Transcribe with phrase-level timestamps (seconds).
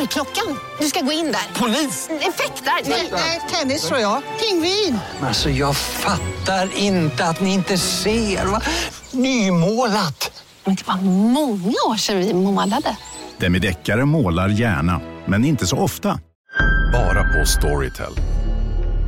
[0.00, 0.58] Dörrklockan.
[0.80, 1.60] Du ska gå in där.
[1.60, 2.08] Polis?
[2.10, 2.90] Effektar?
[3.12, 4.22] Nej, tennis tror jag.
[4.40, 4.98] Pingvin.
[5.22, 8.46] Alltså jag fattar inte att ni inte ser.
[8.46, 8.60] Va?
[9.10, 10.44] Nymålat.
[10.64, 10.96] Men det var
[11.32, 12.96] många år sedan vi målade.
[13.38, 16.20] Demideckare målar gärna, men inte så ofta.
[16.92, 18.12] Bara på Storytel.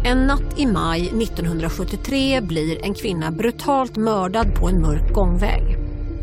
[0.04, 5.76] En natt i maj 1973 blir en kvinna brutalt mördad på en mörk gångväg.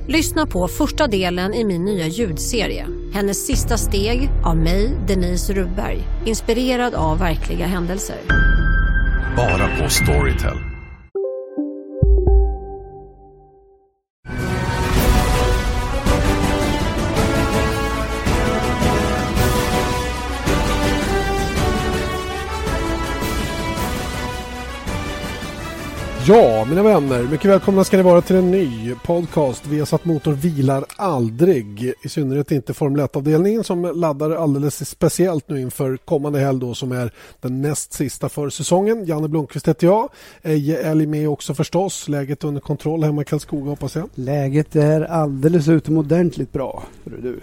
[0.08, 2.88] Lyssna på första delen i min nya ljudserie.
[3.14, 6.04] Hennes sista steg av mig, Denise Rubberg.
[6.26, 8.18] Inspirerad av verkliga händelser.
[9.36, 10.69] Bara på Storytel.
[26.30, 29.68] Ja, mina vänner, mycket välkomna ska ni vara till en ny podcast.
[29.68, 35.50] Vi har satt motor vilar aldrig, i synnerhet inte Formel 1-avdelningen som laddar alldeles speciellt
[35.50, 39.06] nu inför kommande helg då som är den näst sista för säsongen.
[39.06, 40.10] Janne Blomqvist heter jag.
[40.42, 42.10] Eje Älg med också förstås.
[42.10, 44.10] Läget under kontroll hemma i Karlskoga hoppas jag.
[44.16, 47.40] Läget är alldeles utomordentligt bra, du.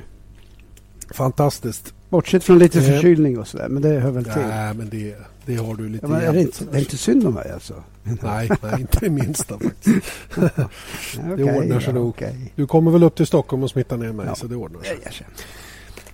[1.15, 1.95] Fantastiskt.
[2.09, 4.43] Bortsett från lite förkylning och sådär, men det hör väl till.
[4.49, 5.17] Nej, men det,
[5.47, 7.51] det har du lite ja, men är det, inte, det är inte synd om mig
[7.53, 7.75] alltså?
[8.03, 9.97] Nej, nej inte det minsta faktiskt.
[10.37, 12.09] okay, det ordnar sig ja, nog.
[12.09, 12.33] Okay.
[12.55, 14.35] Du kommer väl upp till Stockholm och smittar ner mig Ja.
[14.35, 14.99] så det ordnar sig.
[15.11, 15.33] Känner.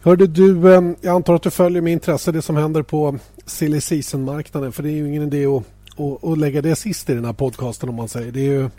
[0.03, 3.81] Hörde du, eh, jag antar att du följer med intresse det som händer på silly
[3.81, 5.63] season-marknaden för det är ju ingen idé att,
[5.97, 8.33] att, att lägga det sist i den här podcasten om man säger.
[8.33, 8.71] Det är ju,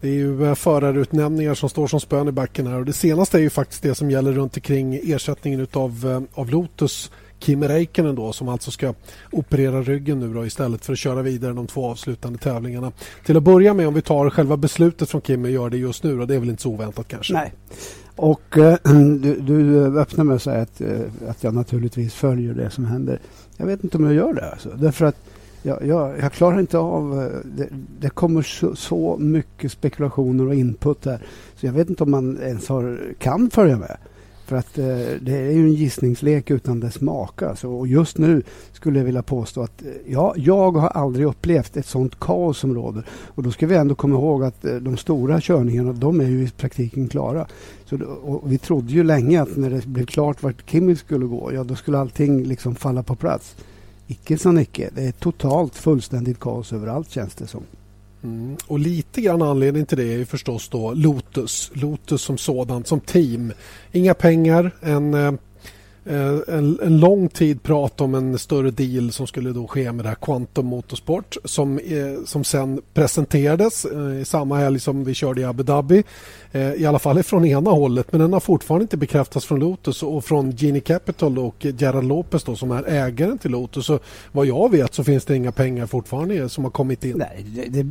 [0.00, 3.38] det är ju eh, förarutnämningar som står som spön i backen här och det senaste
[3.38, 8.14] är ju faktiskt det som gäller runt omkring ersättningen utav, eh, av Lotus Kimi Räikkönen
[8.14, 8.94] då som alltså ska
[9.30, 12.92] operera ryggen nu då istället för att köra vidare de två avslutande tävlingarna.
[13.24, 16.02] Till att börja med om vi tar själva beslutet från Kimi och gör det just
[16.02, 17.34] nu och det är väl inte så oväntat kanske?
[17.34, 17.52] Nej.
[18.16, 18.78] Och eh,
[19.20, 22.84] du, du eh, öppnar med att säga att, eh, att jag naturligtvis följer det som
[22.84, 23.20] händer.
[23.56, 24.50] Jag vet inte om jag gör det.
[24.50, 24.70] Alltså.
[24.70, 25.16] Därför att
[25.62, 27.32] jag, jag, jag klarar inte av...
[27.44, 27.68] Det,
[28.00, 31.20] det kommer så, så mycket spekulationer och input här.
[31.56, 33.96] Så jag vet inte om man ens har, kan följa med.
[34.48, 34.84] För att eh,
[35.20, 37.48] det är ju en gissningslek utan dess maka.
[37.48, 37.68] Alltså.
[37.68, 38.42] Och just nu
[38.72, 42.74] skulle jag vilja påstå att eh, ja, jag har aldrig upplevt ett sånt kaos som
[42.74, 43.06] råder.
[43.10, 46.42] Och då ska vi ändå komma ihåg att eh, de stora körningarna, de är ju
[46.42, 47.46] i praktiken klara.
[47.84, 51.52] Så, och vi trodde ju länge att när det blev klart vart Kimi skulle gå,
[51.52, 53.56] ja då skulle allting liksom falla på plats.
[54.06, 54.90] Icke sa Nicke.
[54.94, 57.62] Det är totalt fullständigt kaos överallt känns det som.
[58.24, 58.56] Mm.
[58.66, 61.70] Och lite grann anledning till det är ju förstås då Lotus.
[61.74, 63.52] Lotus som sådant, som team.
[63.92, 65.32] Inga pengar, en, eh,
[66.08, 70.04] Eh, en, en lång tid prat om en större deal som skulle då ske med
[70.04, 75.14] det här Quantum Motorsport som, eh, som sen presenterades eh, i samma helg som vi
[75.14, 76.04] körde i Abu Dhabi.
[76.52, 80.02] Eh, I alla fall från ena hållet men den har fortfarande inte bekräftats från Lotus
[80.02, 83.86] och från Genie Capital och Gerard Lopez då, som är ägaren till Lotus.
[83.86, 83.98] Så
[84.32, 87.14] vad jag vet så finns det inga pengar fortfarande som har kommit in.
[87.16, 87.86] Nej, det, det,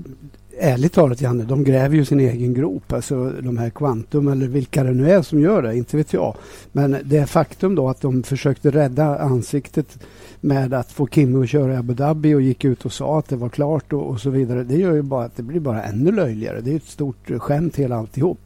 [0.59, 2.93] ärligt talat Janne, de gräver ju sin egen grop.
[2.93, 6.35] Alltså de här Quantum eller vilka det nu är som gör det, inte vet jag.
[6.71, 9.99] Men det är faktum då att de försökte rädda ansiktet
[10.41, 13.29] med att få Kimmy att köra i Abu Dhabi och gick ut och sa att
[13.29, 14.63] det var klart och, och så vidare.
[14.63, 16.61] Det gör ju bara att det blir bara ännu löjligare.
[16.61, 18.39] Det är ett stort skämt hela alltihop.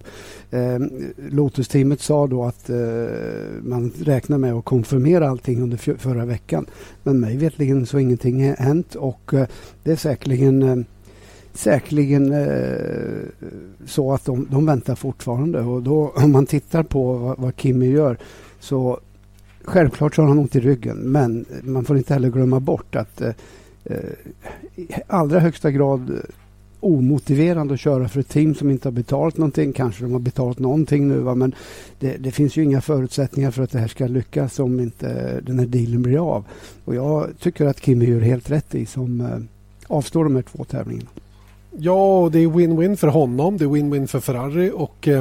[0.51, 0.79] Eh,
[1.29, 2.78] Lotus-teamet sa då att eh,
[3.61, 6.66] man räknar med att konfirmera allting under förra veckan.
[7.03, 9.47] Men mig vetligen så har ingenting hänt och eh,
[9.83, 10.75] det är säkerligen eh,
[11.53, 13.47] säkerligen eh,
[13.85, 15.59] så att de, de väntar fortfarande.
[15.62, 18.17] Och då, om man tittar på vad, vad Kimmy gör
[18.59, 19.00] så
[19.63, 20.97] självklart så har han ont i ryggen.
[20.97, 23.34] Men man får inte heller glömma bort att eh,
[23.85, 23.97] eh
[24.75, 26.22] i allra högsta grad
[26.79, 29.73] omotiverande att köra för ett team som inte har betalat någonting.
[29.73, 31.35] Kanske de har betalat någonting nu va?
[31.35, 31.55] men
[31.99, 35.59] det, det finns ju inga förutsättningar för att det här ska lyckas om inte den
[35.59, 36.46] här dealen blir av.
[36.85, 39.37] Och jag tycker att Kimmy gör helt rätt i som eh,
[39.87, 41.09] avstår de här två tävlingarna.
[41.78, 45.20] Ja, det är win-win för honom, det är win-win för Ferrari och eh,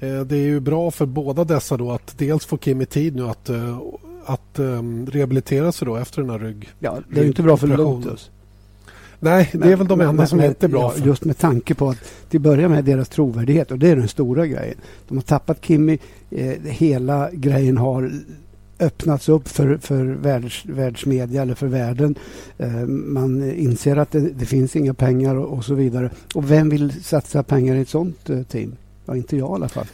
[0.00, 3.28] eh, det är ju bra för båda dessa då att dels få Kimi tid nu
[3.28, 3.78] att, eh,
[4.24, 6.68] att eh, rehabilitera sig då efter den här rygg...
[6.78, 7.66] Ja, det är ju inte bra för.
[7.66, 8.30] Lotus.
[9.20, 11.06] Nej, det är väl de Men- enda som men- inte är bra ja, för.
[11.06, 11.98] Just med tanke på att
[12.28, 14.76] till att börja med deras trovärdighet och det är den stora grejen.
[15.08, 15.98] De har tappat Kimi.
[16.30, 18.12] Eh, hela grejen har
[18.82, 22.14] öppnats upp för, för världs, världsmedia eller för världen.
[22.58, 26.10] Eh, man inser att det, det, finns inga pengar och, och, så vidare.
[26.34, 28.76] Och vem vill satsa pengar i ett sånt eh, team?
[29.06, 29.86] Ja, inte jag i alla fall.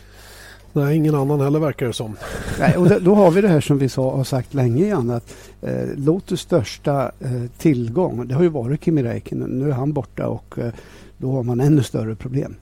[0.72, 2.16] Nej, ingen annan heller verkar det som.
[2.58, 5.10] Nej, och då, då har vi det här som vi sa, har sagt länge igen
[5.10, 9.50] att eh, Lotus största eh, tillgång det har ju varit Kimi Räikkönen.
[9.50, 10.72] Nu är han borta och eh,
[11.18, 12.54] då har man ännu större problem.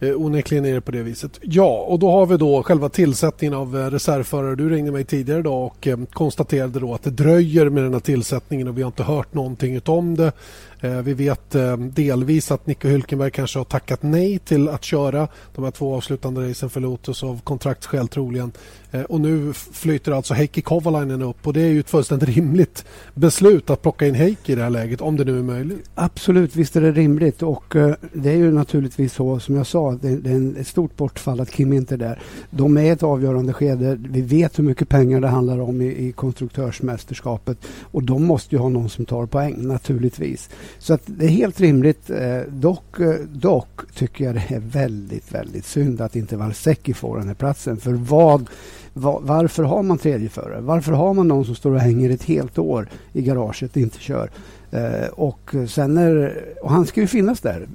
[0.00, 1.38] Eh, onekligen är det på det viset.
[1.42, 4.54] Ja, och då har vi då själva tillsättningen av eh, reservförare.
[4.54, 8.00] Du ringde mig tidigare idag och eh, konstaterade då att det dröjer med den här
[8.00, 10.32] tillsättningen och vi har inte hört någonting om det.
[10.80, 15.28] Eh, vi vet eh, delvis att Nico Hülkenberg kanske har tackat nej till att köra
[15.54, 18.52] de här två avslutande racen för Lotus av kontraktsskäl troligen.
[18.90, 22.84] Eh, och nu flyter alltså Heikki Kovalainen upp och det är ju ett fullständigt rimligt
[23.14, 25.90] beslut att plocka in Heikki i det här läget om det nu är möjligt.
[25.94, 27.74] Absolut, visst är det rimligt och
[28.12, 31.72] det är ju naturligtvis så som jag sa, det är ett stort bortfall att Kim
[31.72, 32.22] inte är där.
[32.50, 33.96] De är ett avgörande skede.
[34.00, 38.58] Vi vet hur mycket pengar det handlar om i, i konstruktörsmästerskapet och de måste ju
[38.58, 40.48] ha någon som tar poäng naturligtvis.
[40.78, 42.10] Så att det är helt rimligt.
[42.10, 47.18] Eh, dock, eh, dock tycker jag det är väldigt, väldigt synd att inte Valsecki får
[47.18, 47.76] den här platsen.
[47.76, 48.50] För vad,
[48.92, 50.60] var, varför har man tredje förare?
[50.60, 53.98] Varför har man någon som står och hänger ett helt år i garaget och inte
[53.98, 54.30] kör?
[54.70, 57.68] Eh, och, sen är, och han ska ju finnas där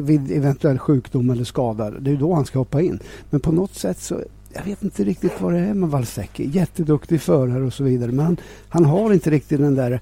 [0.00, 1.90] vid eventuell sjukdom eller skada.
[1.90, 2.98] Det är då han ska hoppa in.
[3.30, 4.20] Men på något sätt så
[4.52, 6.50] jag vet inte riktigt vad det är med Valsecki.
[6.52, 8.12] Jätteduktig förare och så vidare.
[8.12, 8.36] Men han,
[8.68, 10.00] han har inte riktigt den där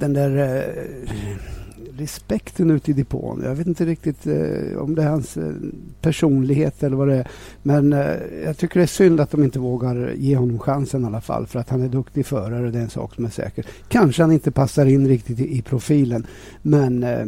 [0.00, 1.10] den där eh,
[2.00, 3.42] respekten ute i depån.
[3.44, 5.52] Jag vet inte riktigt eh, om det är hans eh,
[6.00, 7.28] personlighet eller vad det är.
[7.62, 11.06] Men eh, jag tycker det är synd att de inte vågar ge honom chansen i
[11.06, 11.46] alla fall.
[11.46, 13.66] För att han är duktig förare, det är en sak som är säker.
[13.88, 16.26] Kanske han inte passar in riktigt i, i profilen.
[16.62, 17.26] Men eh,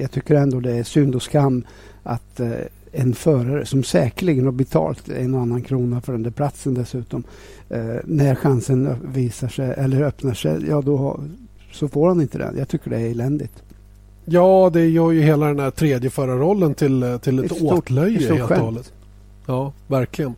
[0.00, 1.64] jag tycker ändå det är synd och skam
[2.02, 2.52] att eh,
[2.92, 7.24] en förare som säkerligen har betalt en och annan krona för den där platsen dessutom.
[7.68, 11.20] Eh, när chansen visar sig eller öppnar sig, ja då
[11.74, 12.58] så får han inte den.
[12.58, 13.62] Jag tycker det är eländigt.
[14.24, 18.50] Ja, det gör ju hela den här tredje förarrollen till, till ett, ett åtlöje helt
[18.50, 18.92] och hållet.
[19.46, 20.34] Ja, verkligen.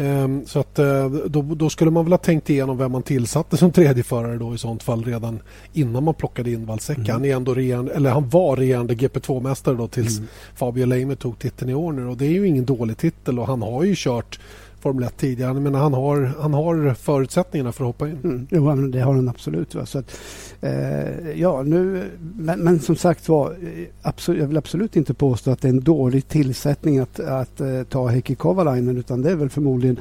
[0.00, 3.56] Um, så att uh, då, då, skulle man väl ha tänkt igenom vem man tillsatte
[3.56, 5.38] som tredje förare då i sånt fall redan
[5.72, 7.00] innan man plockade in Valsecka.
[7.00, 7.12] Mm.
[7.12, 10.28] Han, är ändå regerande, eller han var regerande GP2-mästare då tills mm.
[10.54, 13.46] Fabio Leimer tog titeln i år nu och det är ju ingen dålig titel och
[13.46, 14.40] han har ju kört
[14.80, 15.54] Formel 1 tidigare.
[15.54, 18.18] Men han har, han har förutsättningarna för att hoppa in.
[18.24, 19.74] Mm, jo, det har han absolut.
[19.74, 19.86] Va?
[19.86, 20.20] Så att,
[20.60, 25.50] eh, ja, nu, men, men, som sagt var, eh, absolut, jag vill absolut inte påstå
[25.50, 29.36] att det är en dålig tillsättning att, att uh, ta Heikki Kovalainen utan det är
[29.36, 29.98] väl förmodligen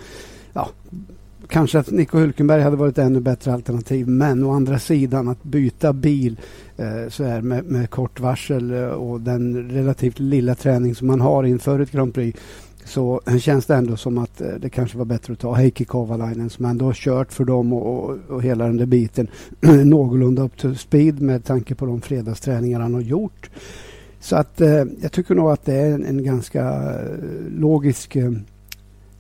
[0.54, 0.70] ja,
[1.50, 5.44] Kanske att Nico Hülkenberg hade varit ett ännu bättre alternativ men å andra sidan att
[5.44, 6.40] byta bil
[6.78, 11.22] eh, så här med, med kort varsel eh, och den relativt lilla träning som man
[11.22, 12.40] har inför ett Grand Prix
[12.90, 16.50] så känns det ändå som att eh, det kanske var bättre att ta Heikki Kovalainen
[16.50, 19.28] som ändå har kört för dem och, och, och hela den där biten
[19.86, 23.50] någorlunda upp till speed med tanke på de fredagsträningar han har gjort.
[24.20, 28.32] Så att eh, jag tycker nog att det är en, en ganska eh, logisk eh,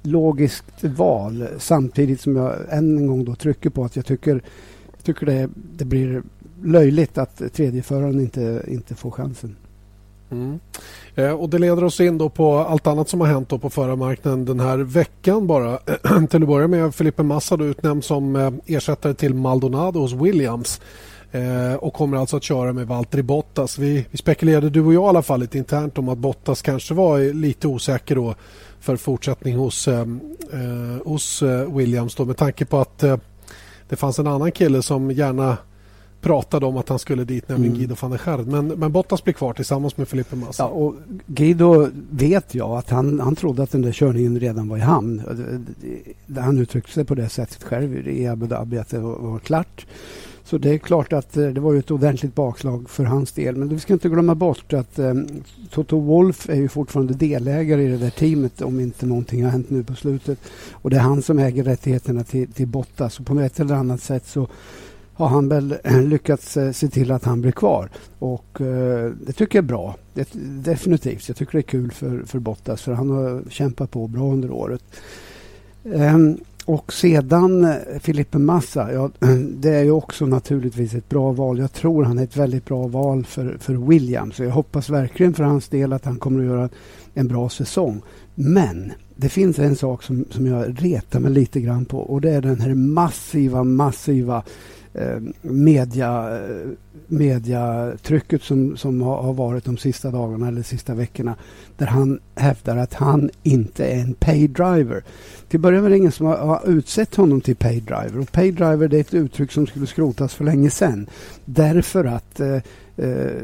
[0.01, 4.41] logiskt val samtidigt som jag än en gång då trycker på att jag tycker,
[5.03, 6.23] tycker det, det blir
[6.63, 9.55] löjligt att tredjeföraren inte, inte får chansen.
[10.31, 10.59] Mm.
[11.19, 14.45] Eh, och Det leder oss in då på allt annat som har hänt på förarmarknaden
[14.45, 15.47] den här veckan.
[15.47, 15.77] bara.
[16.29, 20.81] till att börja med Felipe Massa då utnämnd som eh, ersättare till Maldonado hos Williams
[21.31, 23.77] eh, och kommer alltså att köra med Valtteri Bottas.
[23.77, 26.93] Vi, vi spekulerade, du och jag i alla fall, lite internt om att Bottas kanske
[26.93, 28.35] var lite osäker då
[28.79, 30.05] för fortsättning hos, eh,
[31.05, 33.03] hos Williams då, med tanke på att
[33.89, 35.57] det fanns en annan kille som gärna
[36.21, 37.79] pratade om att han skulle dit, nämligen mm.
[37.79, 38.47] Guido van der Schard.
[38.47, 40.63] Men, men Bottas blir kvar tillsammans med Felipe Massa.
[40.63, 40.95] Ja, och
[41.25, 45.21] Guido vet jag att han, han trodde att den där körningen redan var i hamn.
[46.37, 49.85] Han uttryckte sig på det sättet själv i Abu Dhabi att det var, var klart.
[50.49, 53.55] Så det är klart att eh, det var ett ordentligt bakslag för hans del.
[53.55, 55.27] Men vi ska inte glömma bort att um,
[55.71, 59.69] Toto Wolf är ju fortfarande delägare i det där teamet om inte någonting har hänt
[59.69, 60.39] nu på slutet.
[60.71, 63.19] Och det är han som äger rättigheterna till, till Bottas.
[63.19, 64.47] Och på ett eller annat sätt så
[65.19, 67.89] har han väl eh, lyckats eh, se till att han blir kvar.
[68.19, 69.95] Och eh, det tycker jag är bra.
[70.13, 70.29] Det,
[70.63, 71.27] definitivt.
[71.27, 74.51] Jag tycker det är kul för, för Bottas för han har kämpat på bra under
[74.51, 74.83] året.
[75.93, 79.11] Ehm, och sedan Filippe Massa, ja,
[79.59, 81.59] det är ju också naturligtvis ett bra val.
[81.59, 84.39] Jag tror han är ett väldigt bra val för, för Williams.
[84.39, 86.69] Jag hoppas verkligen för hans del att han kommer att göra
[87.13, 88.01] en bra säsong.
[88.35, 92.31] Men det finns en sak som, som jag retar mig lite grann på och det
[92.31, 94.43] är den här massiva, massiva
[94.93, 96.67] Eh, media, eh,
[97.07, 101.35] mediatrycket som, som har, varit de sista dagarna eller sista veckorna
[101.77, 105.03] där han hävdar att han inte är en pay driver.
[105.47, 108.19] Till att börja med är det ingen som har, utsett honom till pay driver.
[108.19, 111.07] Och pay driver det är ett uttryck som skulle skrotas för länge sedan.
[111.45, 112.61] Därför att eh,
[112.97, 113.41] eh,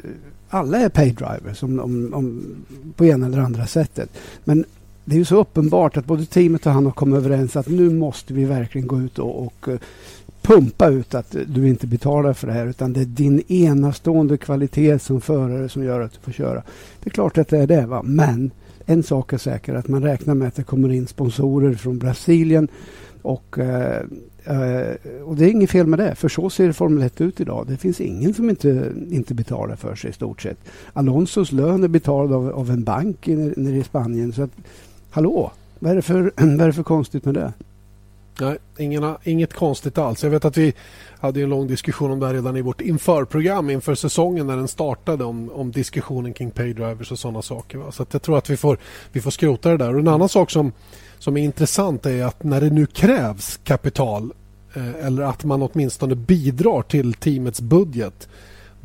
[0.49, 2.55] alla är pay drivers om, om, om,
[2.95, 4.09] på ena eller andra sättet.
[4.43, 4.65] Men
[5.05, 7.89] det är ju så uppenbart att både teamet och han har kommit överens att nu
[7.89, 9.79] måste vi verkligen gå ut och, och eh,
[10.45, 14.99] pumpa ut att du inte betalar för det här utan det är din enastående kvalitet
[14.99, 16.63] som förare som gör att du får köra.
[17.03, 18.01] Det är klart att det är det, va?
[18.03, 18.51] men
[18.85, 22.67] en sak är säker att man räknar med att det kommer in sponsorer från Brasilien
[23.21, 24.01] och, eh,
[24.43, 27.65] eh, och det är inget fel med det, för så ser Formel 1 ut idag.
[27.67, 30.57] Det finns ingen som inte, inte betalar för sig i stort sett.
[30.93, 34.33] Alonsos lön är betald av, av en bank nere i Spanien.
[34.33, 34.51] Så att,
[35.09, 37.53] hallå, vad är, det för, vad är det för konstigt med det?
[38.39, 40.23] Nej, ingen, inget konstigt alls.
[40.23, 40.73] Jag vet att vi
[41.19, 44.67] hade en lång diskussion om det här redan i vårt införprogram inför säsongen när den
[44.67, 47.77] startade om, om diskussionen kring paydrivers och sådana saker.
[47.77, 47.91] Va?
[47.91, 48.77] Så att jag tror att vi får,
[49.11, 49.93] vi får skrota det där.
[49.93, 50.71] Och en annan sak som,
[51.19, 54.33] som är intressant är att när det nu krävs kapital
[54.75, 58.29] eh, eller att man åtminstone bidrar till teamets budget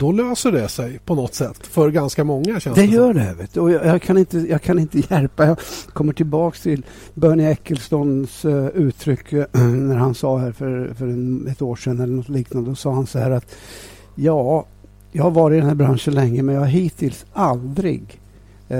[0.01, 2.61] då löser det sig på något sätt för ganska många.
[2.61, 3.35] Känns det, det gör det.
[3.39, 3.61] Vet du.
[3.61, 5.47] Och jag, jag, kan inte, jag kan inte hjälpa.
[5.47, 5.59] Jag
[5.93, 11.47] kommer tillbaka till Bernie Ecclestons uh, uttryck uh, när han sa här för, för en,
[11.47, 12.71] ett år sedan eller något liknande.
[12.71, 13.57] Då sa han så här att
[14.15, 14.67] ja,
[15.13, 18.21] jag har varit i den här branschen länge men jag har hittills aldrig
[18.71, 18.79] uh,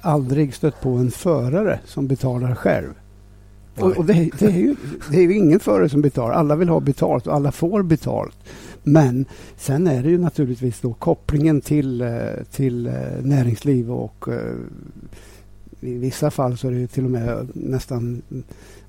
[0.00, 2.92] aldrig stött på en förare som betalar själv.
[3.78, 4.76] Och, och det, det, är ju,
[5.10, 6.34] det är ju ingen förare som betalar.
[6.34, 8.36] Alla vill ha betalt och alla får betalt.
[8.88, 9.24] Men
[9.56, 12.08] sen är det ju naturligtvis då kopplingen till, eh,
[12.50, 14.54] till eh, näringsliv och eh,
[15.80, 18.22] i vissa fall så är det till och med nästan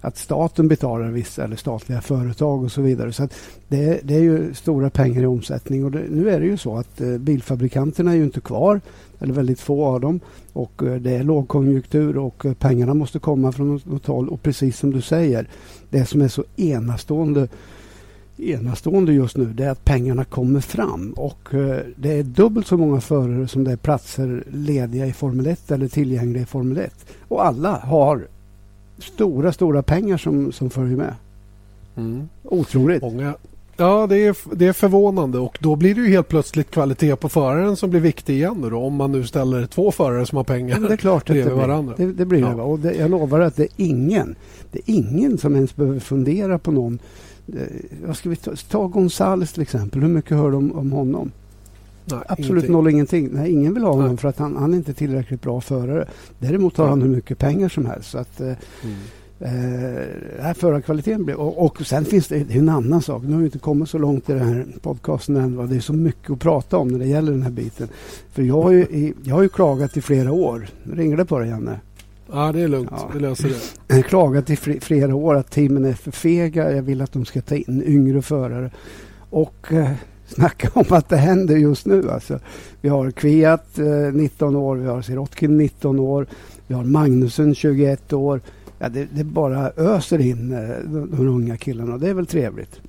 [0.01, 3.11] att staten betalar vissa eller statliga företag och så vidare.
[3.11, 3.27] Så
[3.67, 5.85] det, det, är ju stora pengar i omsättning.
[5.85, 8.81] Och det, nu är det ju så att bilfabrikanterna är ju inte kvar
[9.19, 10.19] eller väldigt få av dem.
[10.53, 14.29] Och det är lågkonjunktur och pengarna måste komma från något håll.
[14.29, 15.47] Och precis som du säger
[15.89, 17.47] det som är så enastående
[18.39, 22.77] enastående just nu det är att pengarna kommer fram och eh, det är dubbelt så
[22.77, 26.93] många förare som det är platser lediga i Formel 1 eller tillgängliga i Formel 1.
[27.27, 28.27] Och alla har
[28.97, 31.13] stora, stora pengar som, som följer med.
[31.95, 32.29] Mm.
[32.43, 33.01] Otroligt.
[33.01, 33.33] Många,
[33.77, 37.29] ja, det är, det är förvånande och då blir det ju helt plötsligt kvalitet på
[37.29, 40.79] föraren som blir viktig igen då, om man nu ställer två förare som har pengar
[40.81, 41.93] ja, det är klart bredvid det varandra.
[41.97, 42.47] Det, det blir ja.
[42.47, 42.61] det.
[42.61, 44.35] Och det, jag lovar att det är ingen,
[44.71, 46.99] det är ingen som ens behöver fundera på någon
[48.05, 50.01] vad ska vi ta, ta Gonzales till exempel.
[50.01, 51.31] Hur mycket hör du om, om honom?
[52.05, 52.71] Nej, Absolut ingenting.
[52.71, 53.29] noll ingenting.
[53.31, 54.17] Nej, ingen vill ha honom Nej.
[54.17, 56.07] för att han, han är inte tillräckligt bra förare.
[56.39, 58.09] Däremot har han hur mycket pengar som helst.
[58.09, 58.95] Så att, eh, mm.
[59.39, 61.35] eh, förarkvaliteten blir...
[61.35, 63.23] Och, och sen finns det, det är en annan sak.
[63.23, 65.69] Nu har vi inte kommit så långt i den här podcasten än.
[65.69, 67.87] Det är så mycket att prata om när det gäller den här biten.
[68.31, 70.69] För jag har ju, jag har ju klagat i flera år.
[70.83, 71.79] Nu ringer det på dig, Janne.
[72.31, 72.89] Ja, det är lugnt.
[72.91, 73.09] Ja.
[73.13, 73.55] Vi löser det.
[73.87, 76.71] Jag har klagat i flera år att teamen är för fega.
[76.71, 78.71] Jag vill att de ska ta in yngre förare.
[79.29, 79.91] Och eh,
[80.27, 82.09] snacka om att det händer just nu.
[82.11, 82.39] Alltså,
[82.81, 86.27] vi har Kviat eh, 19 år, vi har Sirotkin 19 år,
[86.67, 88.41] vi har Magnusen 21 år.
[88.79, 92.81] Ja, det, det bara öser in eh, de, de unga killarna det är väl trevligt.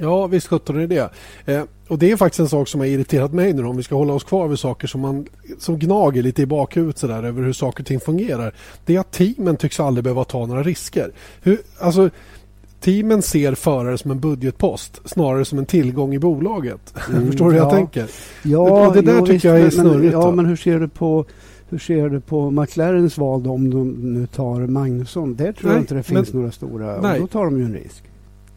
[0.00, 1.10] Ja, visst sjutton är det
[1.44, 3.94] eh, Och det är faktiskt en sak som har irriterat mig nu om vi ska
[3.94, 5.26] hålla oss kvar vid saker som, man,
[5.58, 8.54] som gnager lite i bakhuvudet så där, över hur saker och ting fungerar.
[8.84, 11.12] Det är att teamen tycks aldrig behöva ta några risker.
[11.42, 12.10] Hur, alltså,
[12.80, 16.94] teamen ser förare som en budgetpost snarare som en tillgång i bolaget.
[17.10, 17.64] Mm, Förstår du hur ja.
[17.64, 18.06] jag tänker?
[18.42, 20.12] Ja, och det där jo, tycker visst, jag är snurrigt.
[20.12, 21.24] Men, ja, men hur ser du på
[21.68, 25.34] hur ser du på McLarens val om de nu tar Magnusson?
[25.34, 27.00] Där tror nej, jag inte det finns men, några stora.
[27.00, 27.14] Nej.
[27.14, 28.09] Och då tar de ju en risk.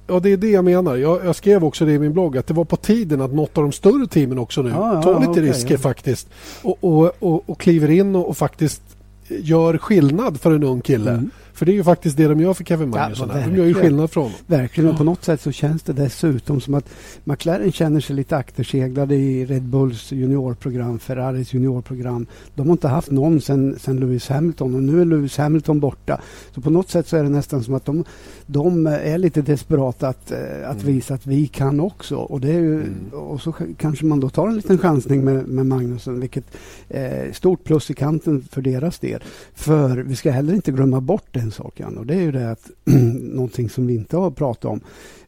[0.08, 0.96] Ja, det är det jag menar.
[0.96, 3.58] Jag, jag, skrev också det i min blogg att det var på tiden att något
[3.58, 5.78] av de större teamen också nu ja, tar lite okay, risker ja.
[5.78, 6.30] faktiskt
[6.62, 8.82] och, och, och, och, kliver in och, och faktiskt
[9.28, 11.12] gör skillnad för en ung kille.
[11.12, 11.30] Mm.
[11.54, 13.30] För det är ju faktiskt det de gör för Kevin Magnusson.
[13.34, 14.38] Ja, de gör ju skillnad från honom.
[14.48, 14.90] Verkligen.
[14.90, 16.90] Och på något sätt så känns det dessutom som att
[17.24, 22.26] McLaren känner sig lite akterseglade i Red Bulls juniorprogram, Ferraris juniorprogram.
[22.56, 26.22] De har inte haft någon sen Lewis Hamilton och nu är Lewis Hamilton borta.
[26.56, 28.04] Så på något sätt så är det nästan som att de,
[28.46, 30.94] de är lite desperata att, eh, att mm.
[30.94, 32.16] visa att vi kan också.
[32.16, 33.10] Och, det är ju, mm.
[33.12, 36.46] och så kanske man då tar en liten chansning med, med Magnusson, vilket
[36.90, 39.24] är eh, stort plus i kanten för deras del.
[39.54, 42.32] För vi ska heller inte glömma bort det en sak, Jan, och det är ju
[42.32, 42.72] det att
[43.22, 44.80] någonting som vi inte har pratat om.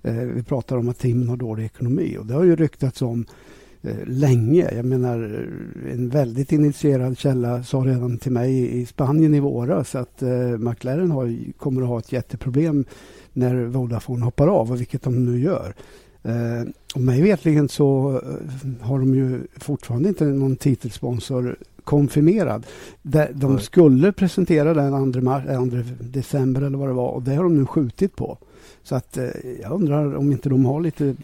[0.02, 3.26] Eh, vi pratar om att Tim har dålig ekonomi och det har ju ryktats om
[3.82, 4.76] eh, länge.
[4.76, 5.48] Jag menar,
[5.86, 10.58] eh, en väldigt initierad källa sa redan till mig i Spanien i våras att eh,
[10.58, 12.86] McLaren har, kommer att ha ett jätteproblem
[13.34, 15.76] när Vodafone hoppar av, och vilket de nu gör.
[16.24, 22.65] Eh, och mig vetligen så eh, har de ju fortfarande inte någon titelsponsor konfirmerad.
[23.01, 27.36] De, de skulle presentera den 2, mars, 2 december eller vad det var och det
[27.36, 28.38] har de nu skjutit på.
[28.84, 29.30] Så att eh,
[29.62, 31.15] jag undrar om inte de har lite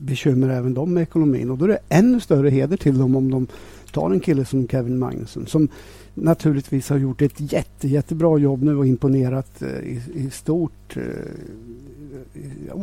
[0.00, 3.30] bekymmer även de med ekonomin och då är det ännu större heder till dem om
[3.30, 3.46] de
[3.92, 5.68] tar en kille som Kevin Magnusson som
[6.14, 10.96] naturligtvis har gjort ett jätte, jättebra jobb nu och imponerat eh, i, i stort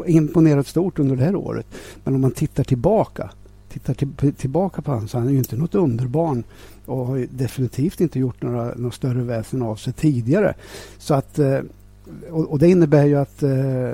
[0.06, 1.66] imponerat stort under det här året.
[2.04, 3.30] Men om man tittar tillbaka
[3.74, 6.44] tittar till, tillbaka på honom så han är ju inte något underbarn
[6.86, 10.54] och har definitivt inte gjort några, några större väsen av sig tidigare.
[10.98, 11.60] Så att, eh,
[12.32, 13.94] och, och det innebär ju att eh,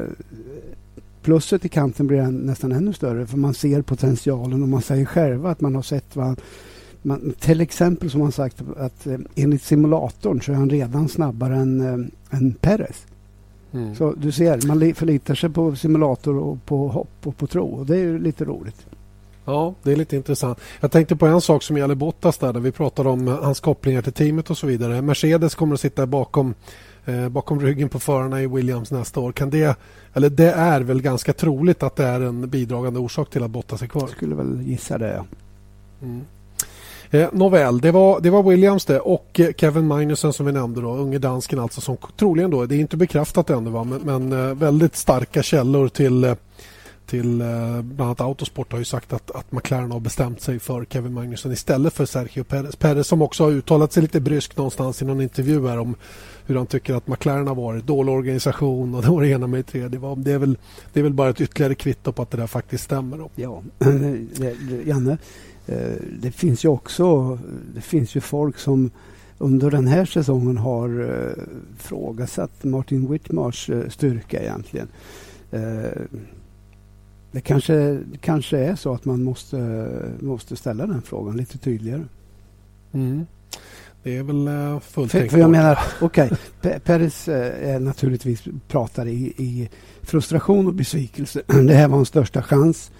[1.21, 5.51] plusset i kanten blir nästan ännu större för man ser potentialen och man säger själva
[5.51, 6.41] att man har sett vad
[7.01, 11.55] man, till exempel som man sagt att eh, enligt simulatorn så är han redan snabbare
[11.55, 13.05] än, än Perez.
[13.71, 13.95] Mm.
[13.95, 17.85] Så du ser, man förlitar sig på simulator och på hopp och på tro och
[17.85, 18.88] det är ju lite roligt.
[19.49, 20.59] Ja, det är lite intressant.
[20.79, 24.01] Jag tänkte på en sak som gäller Bottas där, där vi pratade om hans kopplingar
[24.01, 25.01] till teamet och så vidare.
[25.01, 26.53] Mercedes kommer att sitta bakom,
[27.05, 29.31] eh, bakom ryggen på förarna i Williams nästa år.
[29.31, 29.77] Kan det,
[30.13, 33.81] eller det är väl ganska troligt att det är en bidragande orsak till att Bottas
[33.81, 34.01] är kvar?
[34.01, 35.25] Jag skulle väl gissa det, ja.
[36.01, 36.25] Mm.
[37.11, 40.81] Eh, nåväl, det var, det var Williams det och eh, Kevin Magnussen som vi nämnde
[40.81, 44.49] då, unge dansken alltså som troligen då, det är inte bekräftat ännu va, men, men
[44.49, 46.35] eh, väldigt starka källor till eh,
[47.09, 50.85] till eh, bland annat Autosport har ju sagt att, att McLaren har bestämt sig för
[50.85, 52.75] Kevin Magnusson istället för Sergio Perez.
[52.75, 55.95] Perez som också har uttalat sig lite bryskt någonstans i någon intervju här om
[56.45, 57.87] hur han tycker att McLaren har varit.
[57.87, 60.15] Dålig organisation och det var det ena med det tredje.
[60.17, 60.57] Det är, väl,
[60.93, 63.17] det är väl bara ett ytterligare kvitto på att det där faktiskt stämmer.
[63.17, 63.29] Då.
[63.35, 63.63] Ja,
[64.85, 65.17] Janne,
[65.65, 67.39] eh, det finns ju också
[67.75, 68.91] det finns ju folk som
[69.37, 71.43] under den här säsongen har eh,
[71.77, 74.87] frågasatt Martin Whitmars eh, styrka egentligen
[75.51, 76.01] eh,
[77.31, 79.87] det kanske, kanske är så att man måste,
[80.19, 82.03] måste ställa den frågan lite tydligare.
[82.91, 83.25] Mm.
[84.03, 88.43] Det är väl uh, fullt för, för jag menar, okej, okay, Peres uh, är naturligtvis
[88.67, 89.69] pratar i, i,
[90.01, 91.41] frustration och besvikelse.
[91.47, 92.91] Det här var hans största chans.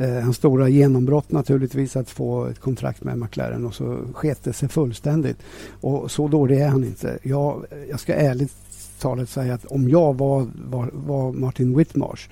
[0.00, 4.52] Uh, hans stora genombrott naturligtvis att få ett kontrakt med McLaren och så sket det
[4.52, 5.36] sig fullständigt.
[5.80, 7.18] Och så dålig är han inte.
[7.22, 8.52] Jag, jag ska ärligt
[9.00, 12.28] talat säga att om jag var, var, var Martin Whitmarsh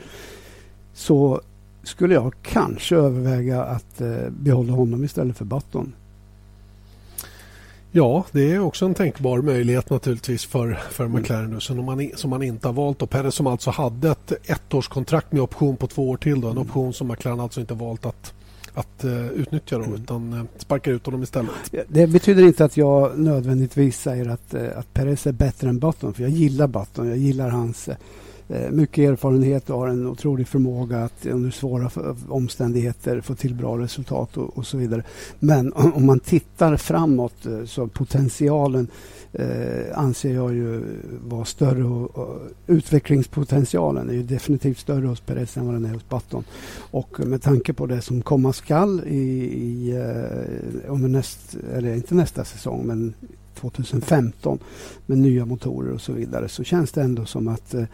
[1.01, 1.41] så
[1.83, 5.93] skulle jag kanske överväga att eh, behålla honom istället för Button.
[7.93, 11.21] Ja, det är också en tänkbar möjlighet naturligtvis för, för mm.
[11.21, 13.03] McLaren nu, som man, som man inte har valt.
[13.03, 16.41] Och Perez som alltså hade ett ettårskontrakt med option på två år till.
[16.41, 16.67] Då, en mm.
[16.67, 18.33] option som McLaren alltså inte valt att,
[18.75, 20.03] att uh, utnyttja då, mm.
[20.03, 21.51] utan uh, sparkar ut honom istället.
[21.89, 26.15] Det betyder inte att jag nödvändigtvis säger att, uh, att Perez är bättre än Button,
[26.15, 27.09] för jag gillar Button.
[27.09, 27.89] Jag gillar hans
[28.53, 31.91] Eh, mycket erfarenhet och har en otrolig förmåga att under svåra
[32.29, 35.03] omständigheter få till bra resultat och, och så vidare.
[35.39, 38.89] Men om man tittar framåt eh, så potentialen
[39.33, 40.83] eh, anser jag ju
[41.25, 45.95] vara större och, och, utvecklingspotentialen är ju definitivt större hos Perez än vad den är
[45.95, 46.45] hos Button.
[46.91, 52.15] Och med tanke på det som komma skall i, i eh, under näst, eller inte
[52.15, 53.15] nästa säsong men
[53.55, 54.59] 2015
[55.07, 57.85] med nya motorer och så vidare så känns det ändå som att eh,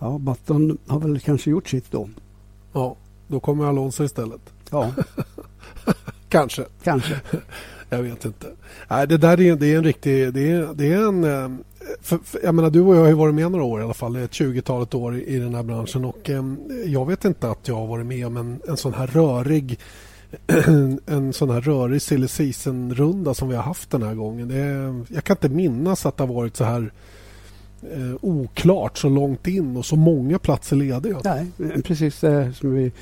[0.00, 2.08] Ja, Button har väl kanske gjort sitt då.
[2.72, 2.96] Ja,
[3.28, 4.40] då kommer Alonso istället.
[4.70, 4.92] Ja.
[6.28, 6.64] kanske.
[6.82, 7.20] Kanske.
[7.90, 8.46] jag vet inte.
[8.88, 10.34] Nej, det där är, det är en riktig...
[10.34, 11.24] Det är, det är en...
[11.24, 11.48] Eh,
[12.00, 13.94] för, för, jag menar, du och jag har ju varit med några år i alla
[13.94, 16.44] fall, ett 20-talet år i, i den här branschen och eh,
[16.86, 19.78] jag vet inte att jag har varit med om en, en sån här rörig
[21.06, 24.48] en sån här rörig silly season-runda som vi har haft den här gången.
[24.48, 26.92] Det är, jag kan inte minnas att det har varit så här
[27.82, 31.20] eh, oklart så långt in och så många platser lediga.
[31.24, 31.46] Nej,
[31.82, 32.92] precis det som vi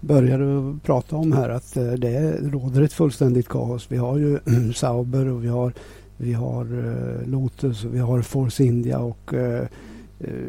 [0.00, 3.86] började prata om här att eh, det råder ett fullständigt kaos.
[3.88, 4.38] Vi har ju
[4.74, 5.72] Sauber och vi har,
[6.16, 9.34] vi har eh, Lotus och vi har Force India och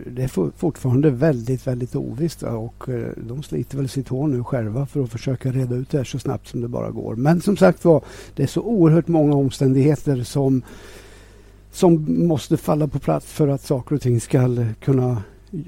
[0.06, 2.84] det är fortfarande väldigt, väldigt ovisst och
[3.18, 6.20] de sliter väl sitt hår nu själva för att försöka reda ut det här så
[6.20, 7.16] snabbt som det bara går.
[7.16, 8.04] Men som sagt var,
[8.36, 10.62] det är så oerhört många omständigheter som
[11.74, 15.24] som måste falla på plats för att saker och ting ska kunna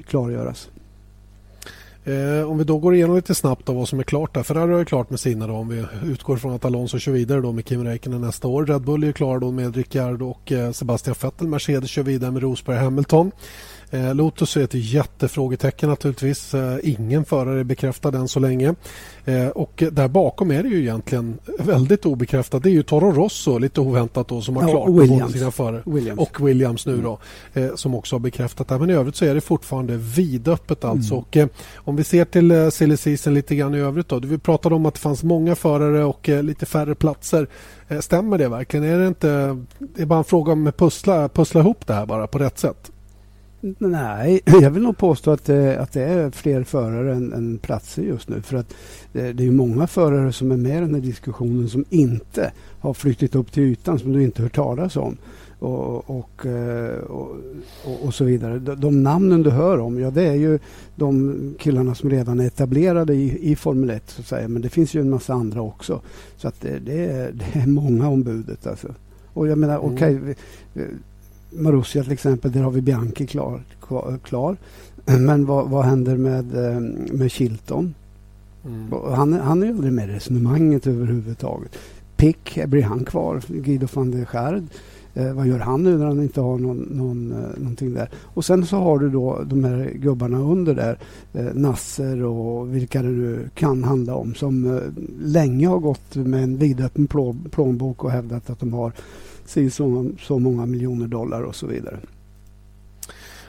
[0.07, 0.69] klargöras.
[2.05, 4.43] Eh, om vi då går igenom lite snabbt vad som är klart där.
[4.43, 7.51] Ferrari är klart med sina då, om vi utgår från att Alonso kör vidare då
[7.51, 8.65] med Kim Räikkönen nästa år.
[8.65, 11.47] Red Bull är klar då med Ricciardo och eh, Sebastian Vettel.
[11.47, 13.31] Mercedes kör vidare med Rosberg Hamilton.
[13.95, 16.53] Eh, Lotus är ett jättefrågetecken naturligtvis.
[16.53, 18.75] Eh, ingen förare är bekräftad än så länge.
[19.25, 22.63] Eh, och där bakom är det ju egentligen väldigt obekräftat.
[22.63, 25.33] Det är ju Toro Rosso, lite oväntat då, som har Ja, klart båda Williams.
[25.33, 25.81] sina förare.
[25.85, 26.19] Williams.
[26.19, 27.19] Och Williams nu då,
[27.53, 28.79] eh, som också har bekräftat det.
[28.79, 31.13] Men i övrigt så är det fortfarande vidöppet alltså.
[31.13, 31.49] Mm.
[31.49, 34.19] Och, om vi ser till silly season lite grann i övrigt då.
[34.19, 37.47] Vi pratade om att det fanns många förare och lite färre platser.
[37.99, 38.85] Stämmer det verkligen?
[38.85, 42.05] Är det inte det är bara en fråga om att pussla, pussla ihop det här
[42.05, 42.91] bara på rätt sätt?
[43.77, 48.03] Nej, jag vill nog påstå att det, att det är fler förare än, än platser
[48.03, 48.41] just nu.
[48.41, 48.73] För att
[49.13, 52.93] det, det är många förare som är med i den här diskussionen som inte har
[52.93, 55.17] flyttat upp till ytan, som du inte hört talas om.
[55.59, 57.35] Och, och, eh, och,
[58.03, 58.59] och, så vidare.
[58.59, 60.59] De, de namnen du hör om, ja det är ju
[60.95, 64.47] de killarna som redan är etablerade i, i Formel 1 så att säga.
[64.47, 66.01] Men det finns ju en massa andra också.
[66.37, 68.87] Så att det, det, är, det är många om budet alltså.
[69.33, 69.93] Och jag menar, Mm.
[69.95, 70.13] okej.
[70.73, 70.81] vi-
[71.49, 73.63] Marussia till exempel, där har vi Bianchi klar.
[74.23, 74.57] klar.
[75.19, 76.79] Men vad, vad händer med, eh,
[77.13, 77.93] med Chilton?
[78.65, 78.93] Mm.
[79.13, 81.71] Han, han är ju aldrig med i resonemanget överhuvudtaget.
[82.17, 83.41] Pick, blir han kvar?
[83.47, 84.63] Guido van der Schard.
[85.13, 88.09] Eh, vad gör han nu när han inte har någon, någon, eh, någonting där?
[88.23, 90.97] Och sen så har du då de här gubbarna under där.
[91.33, 94.35] Eh, Nasser och vilka det nu kan handla om.
[94.35, 94.81] Som eh,
[95.21, 98.91] länge har gått med en vidöppen plå- plånbok och hävdat att de har
[99.49, 101.99] si så, så många miljoner dollar och så vidare.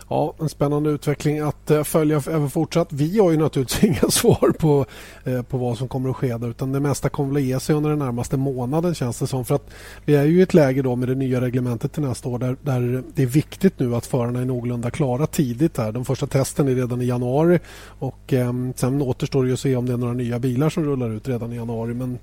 [0.09, 2.93] Ja, en spännande utveckling att eh, följa även fortsatt.
[2.93, 4.87] Vi har ju naturligtvis inga svar på,
[5.25, 7.75] eh, på vad som kommer att ske där, utan det mesta kommer att ge sig
[7.75, 9.45] under den närmaste månaden känns det som.
[9.45, 9.71] För att
[10.05, 12.57] vi är ju i ett läge då med det nya reglementet till nästa år där,
[12.63, 15.93] där det är viktigt nu att förarna är någorlunda klara tidigt här.
[15.93, 17.59] De första testen är redan i januari
[17.99, 20.85] och eh, sen återstår det ju att se om det är några nya bilar som
[20.85, 21.95] rullar ut redan i januari.
[21.95, 22.19] Men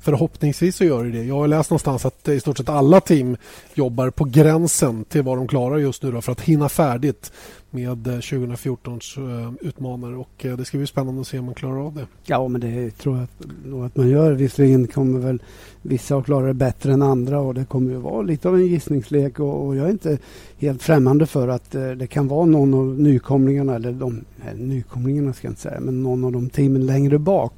[0.00, 1.24] Förhoppningsvis så gör det det.
[1.24, 3.36] Jag har läst någonstans att i stort sett alla team
[3.74, 7.32] jobbar på gränsen till vad de klarar just nu då för att hinna färdigt
[7.70, 11.54] med eh, 2014s eh, utmanare och eh, det ska bli spännande att se om man
[11.54, 12.06] klarar av det.
[12.24, 13.26] Ja, men det tror jag
[13.70, 14.32] nog att man gör.
[14.32, 15.42] Visserligen kommer väl
[15.82, 18.66] vissa att klara det bättre än andra och det kommer ju vara lite av en
[18.66, 20.18] gissningslek och, och jag är inte
[20.58, 25.46] helt främmande för att det kan vara någon av nykomlingarna, eller de nej, nykomlingarna ska
[25.46, 27.52] jag inte säga, men någon av de teamen längre bak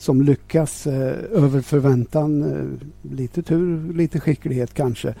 [0.00, 2.42] som lyckas eh, över förväntan.
[2.42, 2.86] Eh,
[3.16, 5.14] lite tur, lite skicklighet kanske.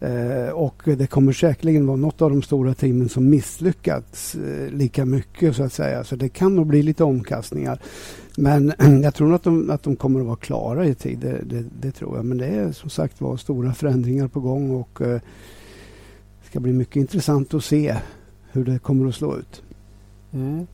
[0.00, 5.04] Eh, och det kommer säkerligen vara något av de stora teamen som misslyckats eh, lika
[5.04, 6.04] mycket så att säga.
[6.04, 7.80] Så det kan nog bli lite omkastningar.
[8.36, 11.18] Men jag tror nog att de, att de kommer att vara klara i tid.
[11.18, 12.24] Det, det, det tror jag.
[12.24, 15.20] Men det är som sagt var stora förändringar på gång och eh,
[16.42, 17.96] det ska bli mycket intressant att se
[18.52, 19.62] hur det kommer att slå ut.
[20.32, 20.66] Mm.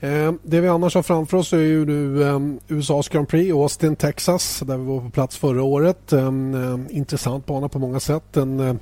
[0.00, 3.96] Eh, det vi annars har framför oss är ju nu ehm, USAs Grand Prix, Austin,
[3.96, 6.12] Texas där vi var på plats förra året.
[6.12, 8.36] En intressant bana på många sätt.
[8.36, 8.74] En, eh,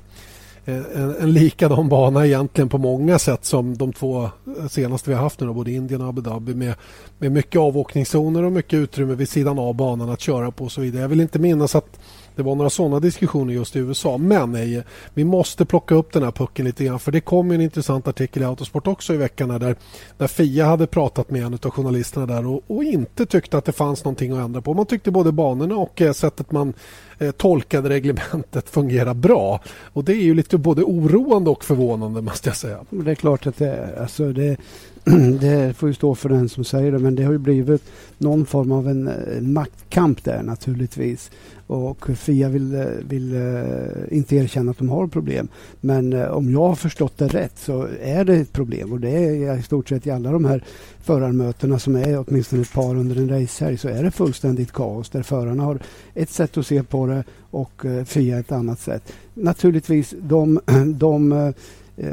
[0.65, 4.29] en, en likadan bana egentligen på många sätt som de två
[4.69, 6.73] senaste vi har haft nu, då, både Indien och Abu Dhabi med,
[7.17, 10.81] med mycket avåkningszoner och mycket utrymme vid sidan av banan att köra på och så
[10.81, 11.01] vidare.
[11.01, 11.98] Jag vill inte minnas att
[12.39, 14.17] det var några sådana diskussioner just i USA.
[14.17, 17.61] Men nej, vi måste plocka upp den här pucken lite grann för det kom en
[17.61, 19.75] intressant artikel i Autosport också i veckan där,
[20.17, 23.71] där Fia hade pratat med en av journalisterna där och, och inte tyckte att det
[23.71, 24.73] fanns någonting att ändra på.
[24.73, 26.73] Man tyckte både banorna och eh, sättet man
[27.17, 29.61] eh, tolkade reglementet fungerar bra.
[29.93, 32.79] Och det är ju lite både oroande och förvånande måste jag säga.
[32.89, 34.01] Det är klart att det är.
[34.01, 34.57] Alltså det,
[35.41, 36.99] det får ju stå för den som säger det.
[36.99, 37.83] Men det har ju blivit
[38.17, 41.31] någon form av en, eh, maktkamp där naturligtvis.
[41.67, 45.47] Och Fia vill, eh, vill eh, inte erkänna att de har problem.
[45.81, 48.91] Men om jag har förstått det rätt så är det ett problem.
[48.91, 50.63] Och det är i stort sett i alla de här
[51.03, 55.09] förarmötena som är åtminstone ett par under en racehelg så är det fullständigt kaos.
[55.09, 55.79] Där förarna har
[56.13, 59.13] ett sätt att se på det och Fia ett annat sätt.
[59.33, 61.53] Naturligtvis, de, de
[62.01, 62.09] Eh,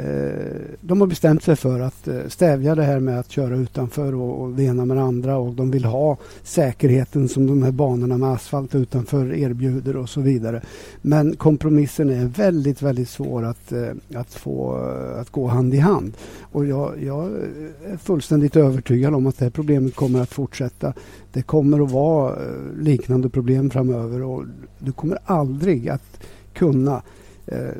[0.81, 4.41] de har bestämt sig för att eh, stävja det här med att köra utanför och,
[4.41, 8.17] och det ena med det andra och de vill ha säkerheten som de här banorna
[8.17, 10.61] med asfalt utanför erbjuder och så vidare.
[11.01, 14.75] Men kompromissen är väldigt, väldigt svår att, eh, att få
[15.19, 16.13] att gå hand i hand.
[16.41, 17.31] Och jag, jag
[17.85, 20.93] är fullständigt övertygad om att det här problemet kommer att fortsätta.
[21.33, 22.35] Det kommer att vara
[22.79, 24.43] liknande problem framöver och
[24.79, 26.19] du kommer aldrig att
[26.53, 27.01] kunna
[27.45, 27.71] eh,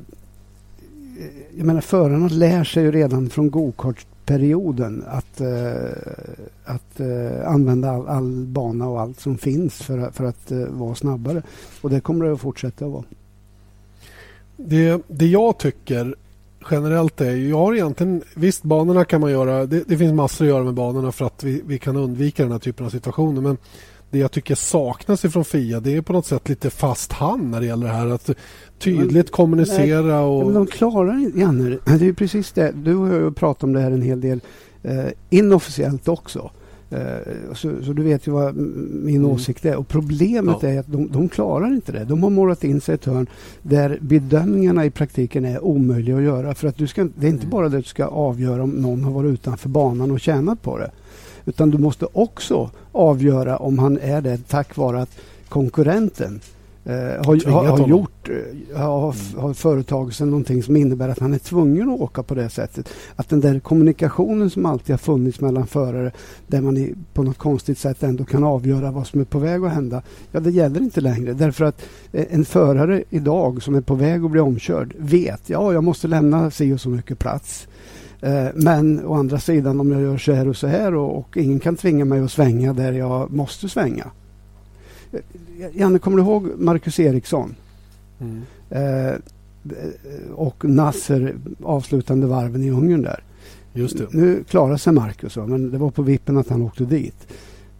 [1.19, 1.25] Eh,
[1.57, 5.91] jag menar förarna lär sig ju redan från gokartperioden att, eh,
[6.65, 10.57] att eh, använda all, all bana och allt som finns för, att- för att eh,
[10.69, 11.41] vara snabbare.
[11.81, 13.03] Och det kommer det att fortsätta att vara.
[14.57, 16.15] Det, det jag tycker
[16.71, 20.45] generellt är ju, jag har egentligen, visst banorna kan man göra, det, det finns massor
[20.45, 23.41] att göra med banorna för att vi, vi kan undvika den här typen av situationer
[23.41, 23.57] men
[24.09, 27.59] det jag tycker saknas ifrån Fia det är på något sätt lite fast hand när
[27.59, 28.29] det gäller det här att
[28.79, 30.45] tydligt kommunicera och...
[30.45, 32.71] Men de klarar inte, Janne, det är ju precis det.
[32.75, 34.41] Du har ju pratat om det här en hel del
[34.83, 36.51] eh, inofficiellt också.
[36.89, 39.31] Eh, så, så, du vet ju vad min mm.
[39.31, 39.75] åsikt är.
[39.75, 40.69] Och problemet ja.
[40.69, 42.03] är att de, de, klarar inte det.
[42.05, 43.27] De har målat in sig i ett hörn
[43.61, 46.55] där bedömningarna i praktiken är omöjliga att göra.
[46.55, 47.49] För att du ska, det är inte mm.
[47.49, 50.77] bara det att du ska avgöra om någon har varit utanför banan och tjänat på
[50.77, 50.91] det.
[51.45, 55.17] Utan du måste också avgöra om han är det tack vare att
[55.49, 56.39] konkurrenten
[56.93, 59.43] har, har, har, gjort, eh, har, mm.
[59.43, 62.89] har företagit sig någonting som innebär att han är tvungen att åka på det sättet.
[63.15, 66.11] Att den där kommunikationen som alltid har funnits mellan förare
[66.47, 69.63] där man i, på något konstigt sätt ändå kan avgöra vad som är på väg
[69.63, 70.01] att hända.
[70.31, 74.25] Ja, det gäller inte längre därför att eh, en förare idag som är på väg
[74.25, 77.67] att bli omkörd vet, ja, jag måste lämna si och så mycket plats.
[78.21, 81.37] Eh, men å andra sidan om jag gör så här och så här och, och,
[81.37, 84.11] ingen kan tvinga mig att svänga där jag måste svänga.
[85.73, 87.55] Janne, kommer du ihåg Marcus Eriksson?
[88.19, 88.41] Mm.
[88.69, 89.15] Eh,
[90.35, 93.23] och Nasser avslutande varven i Ungern där.
[93.73, 94.13] Just det.
[94.13, 97.27] Nu klarade sig Marcus, men det var på vippen att han åkte dit.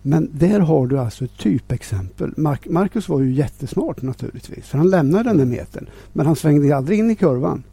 [0.02, 2.34] Men där har du alltså ett typexempel.
[2.70, 5.90] Marcus var ju jättesmart naturligtvis, för han lämnade den där metern.
[6.14, 7.64] Men han svängde aldrig in i kurvan.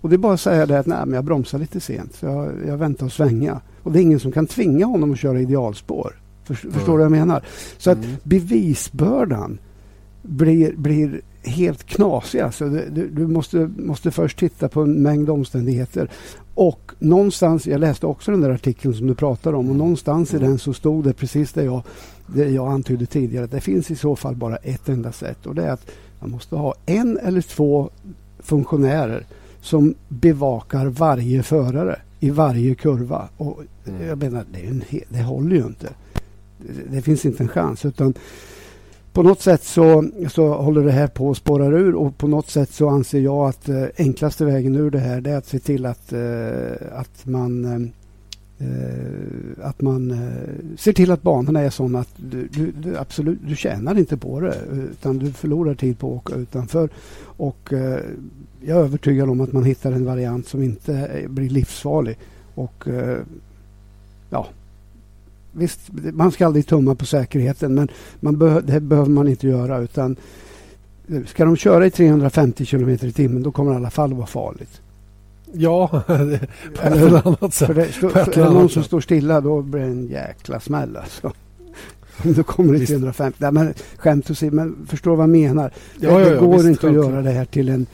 [0.00, 2.14] Och det är bara att säga det att nej, men jag bromsar lite sent.
[2.14, 3.60] Så jag, jag väntar och svänga.
[3.82, 6.21] Och det är ingen som kan tvinga honom att köra idealspår.
[6.44, 6.74] För, mm.
[6.74, 7.42] Förstår du vad jag menar?
[7.78, 8.16] Så att mm.
[8.22, 9.58] bevisbördan
[10.22, 12.40] blir, blir helt knasig.
[12.40, 16.10] Alltså, du, du måste, måste först titta på en mängd omständigheter.
[16.54, 20.44] Och någonstans, jag läste också den där artikeln som du pratar om och någonstans mm.
[20.44, 21.82] i den så stod det precis det jag,
[22.26, 23.46] det jag antydde tidigare.
[23.46, 26.56] Det finns i så fall bara ett enda sätt och det är att man måste
[26.56, 27.90] ha en eller två
[28.38, 29.26] funktionärer
[29.60, 33.28] som bevakar varje förare i varje kurva.
[33.36, 34.06] Och mm.
[34.06, 35.88] Jag menar, det, en, det håller ju inte.
[36.90, 37.84] Det, finns inte en chans.
[37.84, 38.14] utan
[39.12, 42.50] på något sätt så, så håller det här på att spåra ur och på något
[42.50, 45.58] sätt så anser jag att eh, enklaste vägen ur det här det är att se
[45.58, 47.88] till att, eh, att man eh,
[48.68, 53.38] eh att man eh, ser till att banorna är sådana att du, du, du, absolut,
[53.46, 56.88] du tjänar inte på det utan du förlorar tid på att åka utanför.
[57.22, 58.00] Och eh,
[58.60, 62.18] jag är övertygad om att man hittar en variant som inte blir livsfarlig.
[62.54, 62.84] Och
[64.30, 64.46] ja,
[65.52, 65.80] visst,
[66.12, 67.88] man ska aldrig tumma på säkerheten men
[68.20, 70.16] man be det behöver man inte göra utan
[71.08, 74.14] eh, ska de köra i 350 km i timmen då kommer det i alla fall
[74.14, 74.80] vara farligt.
[75.52, 76.12] Ja, på
[76.82, 77.66] ett eller annat sätt.
[77.66, 80.60] För det, stå, för är det någon som står stilla då blir det en jäkla
[80.60, 81.32] smäll alltså.
[82.22, 83.38] Då kommer det 350.
[83.40, 85.72] Nej, men skämt åsido, men förstår vad jag menar.
[86.00, 87.86] Ja, det, ja, ja, det går visst, inte att göra det här till en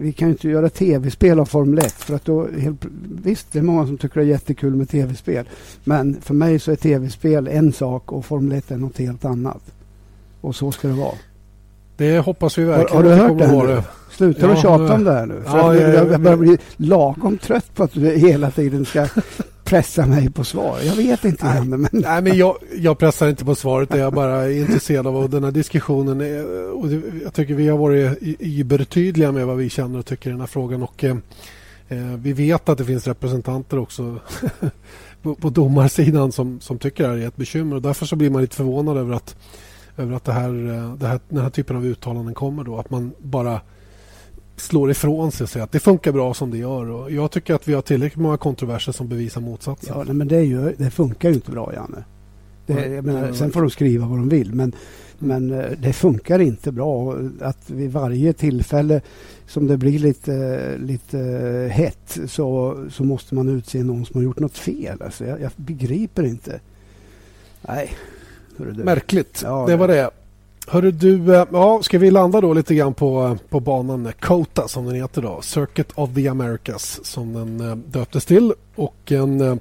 [0.00, 1.92] vi kan inte göra tv-spel av Formel 1.
[1.92, 2.86] För att då, helt,
[3.22, 5.48] visst, det är många som tycker det är jättekul med tv-spel.
[5.84, 9.62] Men för mig så är tv-spel en sak och Formel 1 är något helt annat.
[10.40, 11.14] Och så ska det vara.
[11.96, 13.04] Det hoppas vi verkligen.
[13.04, 13.74] Har, har du hört det?
[13.74, 13.84] det.
[14.10, 15.42] Sluta ja, tjata om det här nu.
[15.46, 19.06] Ja, jag, jag, jag börjar bli lagom trött på att du hela tiden ska
[19.68, 20.80] pressa mig på svar.
[20.80, 21.90] Jag vet inte, Nej, Janne, men...
[21.92, 23.90] Nej, men jag, jag pressar inte på svaret.
[23.90, 26.20] Jag är bara intresserad av den här diskussionen.
[26.72, 26.92] Och
[27.24, 30.46] jag tycker vi har varit übertydliga med vad vi känner och tycker i den här
[30.46, 30.82] frågan.
[30.82, 31.16] Och, eh,
[31.88, 34.18] eh vi vet att det finns representanter också
[35.22, 37.76] på, på domarsidan som, som tycker att det är ett bekymmer.
[37.76, 39.36] Och därför så blir man lite förvånad över att,
[39.96, 42.64] över att det här, eh, det här, den här typen av uttalanden kommer.
[42.64, 42.78] Då.
[42.78, 43.60] Att man bara
[44.60, 46.90] slår ifrån sig och säger att det funkar bra som det gör.
[46.90, 49.94] Och jag tycker att vi har tillräckligt många kontroverser som bevisar motsatsen.
[50.06, 52.04] Ja, men det, ju, det funkar ju inte bra, Janne.
[52.66, 54.72] Det, menar, sen får de skriva vad de vill, men,
[55.18, 57.16] men eh, det funkar inte bra.
[57.40, 59.00] Att vid varje tillfälle
[59.46, 61.18] som det blir lite, lite
[61.72, 65.02] hett så, så måste man utse någon som har gjort något fel.
[65.02, 66.60] Alltså, jag, jag begriper inte.
[67.62, 67.90] Nej.
[68.56, 69.40] Märkligt.
[69.44, 70.10] Ja, det var det.
[70.70, 74.12] Hörru du, eh, ja, ska vi landa då lite grann på, eh, på banan eh,
[74.12, 75.42] COTA som den heter då.
[75.42, 78.52] Circuit of the Americas som den döptes till.
[78.74, 79.60] Och en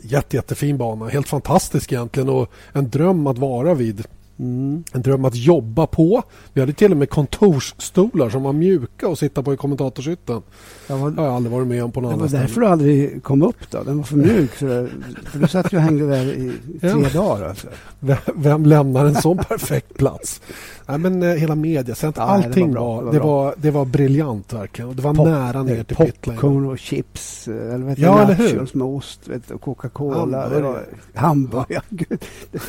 [0.00, 1.08] jätte, jättefin bana.
[1.08, 4.06] Helt fantastisk egentligen och en dröm att vara vid.
[4.38, 4.84] Mm.
[4.92, 6.22] En dröm att jobba på.
[6.52, 10.42] Vi hade till och med kontorsstolar som var mjuka att sitta på i kommentatorshytten.
[10.86, 13.42] Det har jag aldrig varit med om på någon Det var därför du aldrig kom
[13.42, 13.82] upp då.
[13.82, 14.50] Den var för mjuk.
[14.60, 14.88] Det,
[15.24, 17.08] för du satt ju och hängde där i tre ja.
[17.08, 17.48] dagar.
[17.48, 17.66] Alltså.
[18.00, 20.40] Vem, vem lämnar en sån perfekt plats?
[20.86, 23.84] Nej, men eh, hela mediacentret, allting det var, var, det, var, det, var, det var
[23.84, 24.88] briljant verkligen.
[24.88, 26.40] Och det var Pop, nära ner till pitlane.
[26.40, 28.68] Popcorn och chips, eh, eller vet ja, eller hur?
[28.72, 30.84] med ost, vet du, Coca-Cola, hamburgare.
[31.14, 31.82] hamburgare.
[31.88, 32.24] Gud,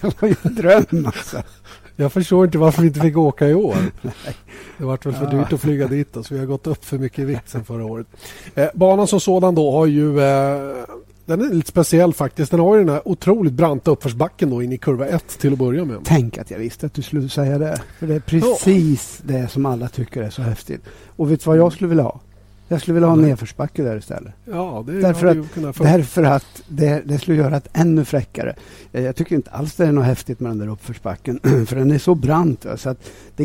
[0.00, 1.42] det var ju en dröm alltså.
[1.96, 3.76] Jag förstår inte varför vi inte fick åka i år.
[4.78, 7.18] Det var väl för dyrt att flyga dit så vi har gått upp för mycket
[7.18, 8.06] i vikt sen förra året.
[8.54, 10.84] Eh, banan som sådan då har ju eh,
[11.26, 12.50] den är lite speciell faktiskt.
[12.50, 15.58] Den har ju den här otroligt branta uppförsbacken då in i kurva 1 till att
[15.58, 15.98] börja med.
[16.04, 17.82] Tänk att jag visste att du skulle säga det.
[17.98, 19.26] För det är precis oh.
[19.26, 20.80] det som alla tycker är så häftigt.
[21.16, 22.20] Och vet du vad jag skulle vilja ha?
[22.68, 24.32] Jag skulle vilja ha en nedförsbacke där istället.
[24.44, 25.36] Ja, det därför att,
[25.78, 28.56] därför att det, det skulle göra det ännu fräckare.
[28.92, 31.40] Eh, jag tycker inte alls det är något häftigt med den där uppförsbacken.
[31.66, 32.66] för den är så brant.
[32.76, 33.44] Så att det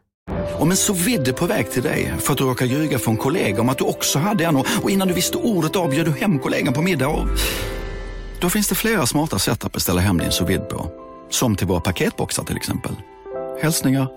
[0.59, 3.61] Om en så vidde på väg till dig för att du råkar ljuga från kollega
[3.61, 6.73] om att du också hade en och innan du visste ordet av du hem kollegan
[6.73, 7.27] på middag och...
[8.41, 10.91] Då finns det flera smarta sätt att beställa hem din sous på.
[11.29, 12.91] Som till våra paketboxar till exempel.
[13.61, 14.07] Hälsningar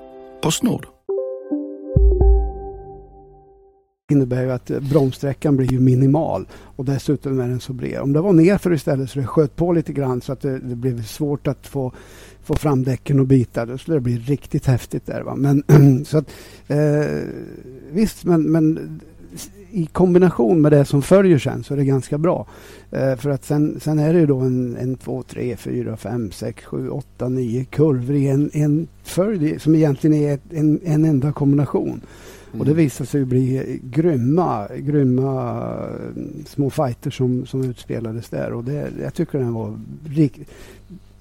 [0.43, 0.87] Postnord.
[4.09, 8.01] Det innebär ju att eh, bromssträckan blir ju minimal och dessutom är den så bred.
[8.01, 10.77] Om det var nerför istället så det sköt på lite grann så att det, det
[10.77, 11.93] blev svårt att få
[12.45, 13.67] få fram däcken och bitar.
[13.67, 15.23] Då skulle det bli riktigt häftigt där.
[15.23, 15.35] Va?
[15.37, 15.65] Men,
[16.05, 16.31] så att,
[16.67, 17.21] eh,
[17.93, 19.01] visst, men, men
[19.75, 22.47] i kombination med det som följer sen så är det ganska bra.
[22.91, 26.31] Eh, för att sen, sen är det ju då en, en två, tre, fyra, fem,
[26.31, 31.33] sex, sju, åtta, nio kurvor i en, en följd som egentligen är en, en enda
[31.33, 32.01] kombination.
[32.55, 32.61] Mm.
[32.61, 35.63] Och det visar sig bli grymma, grymma
[36.17, 38.53] mm, små fighter som, som utspelades där.
[38.53, 39.79] Och det, jag tycker den var
[40.09, 40.49] riktigt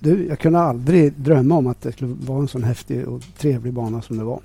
[0.03, 3.73] du, jag kunde aldrig drömma om att det skulle vara en sån häftig och trevlig
[3.73, 4.39] bana som det var.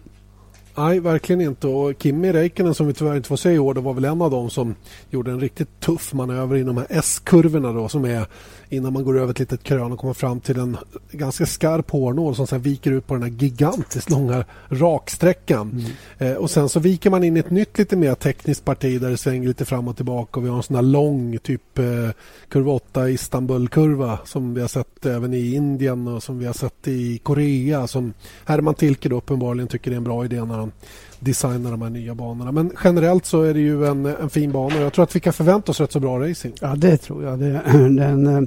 [0.79, 1.67] Nej, verkligen inte.
[1.67, 4.23] Och Kimi Räikkönen som vi tyvärr inte får se i år, det var väl en
[4.23, 4.75] av dem som
[5.11, 8.27] gjorde en riktigt tuff manöver i de här S-kurvorna då som är
[8.69, 10.77] innan man går över ett litet krön och kommer fram till en
[11.11, 15.71] ganska skarp hårnål som sen viker ut på den här gigantiskt långa raksträckan.
[16.19, 16.33] Mm.
[16.33, 19.11] Eh, och sen så viker man in i ett nytt lite mer tekniskt parti där
[19.11, 21.85] det svänger lite fram och tillbaka och vi har en sån här lång typ eh,
[22.49, 26.89] kurva 8 Istanbul-kurva som vi har sett även i Indien och som vi har sett
[26.89, 28.13] i Korea som
[28.45, 30.68] Herman Tilke uppenbarligen tycker är en bra idé när han
[31.21, 32.53] designa de här nya banorna.
[32.53, 35.21] Men generellt så är det ju en, en fin bana och jag tror att vi
[35.21, 36.55] kan förvänta oss rätt så bra racing.
[36.61, 37.39] Ja, det tror jag.
[37.39, 38.43] Det, den, eh,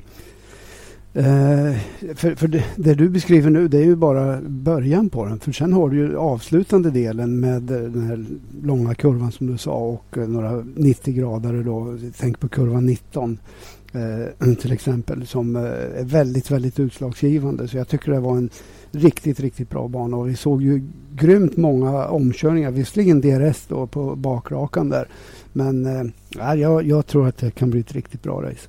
[1.13, 1.75] eh,
[2.15, 5.39] för, för det, det, du beskriver nu det är ju bara början på den.
[5.39, 8.25] För sen har du ju avslutande delen med eh, den här
[8.63, 11.97] långa kurvan som du sa och eh, några 90 grader då.
[12.17, 13.39] Tänk på kurvan 19
[13.93, 17.67] eh, till exempel som är väldigt, väldigt utslagsgivande.
[17.67, 18.49] Så jag tycker det var en
[18.91, 20.81] riktigt, riktigt bra bana och vi såg ju
[21.15, 22.71] grymt många omkörningar.
[22.71, 25.07] Visserligen DRS då på bakrakan där.
[25.53, 28.67] Men eh, jag, jag tror att det kan bli ett riktigt bra race.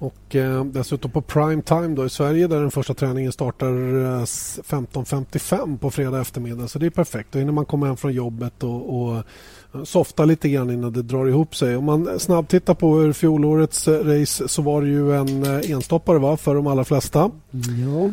[0.00, 4.22] Och eh, dessutom på prime time då i Sverige där den första träningen startar eh,
[4.22, 6.68] 15.55 på fredag eftermiddag.
[6.68, 7.32] Så det är perfekt.
[7.32, 11.02] Då hinner man komma hem från jobbet och, och eh, softa lite grann innan det
[11.02, 11.76] drar ihop sig.
[11.76, 15.70] Om man snabbt tittar på hur fjolårets eh, race så var det ju en eh,
[15.70, 17.30] enstoppare va, för de allra flesta.
[17.86, 18.10] Ja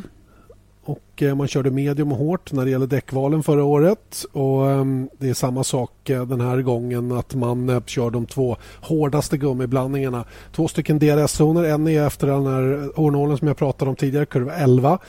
[0.90, 4.26] och eh, man körde medium och hårt när det gäller däckvalen förra året.
[4.32, 8.26] Och ehm, Det är samma sak eh, den här gången att man eh, kör de
[8.26, 10.26] två hårdaste gummiblandningarna.
[10.56, 14.54] Två stycken DRS-zoner, en är efter den här hårnålen som jag pratade om tidigare, kurva
[14.54, 15.00] 11,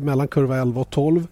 [0.00, 1.26] mellan kurva 11 och 12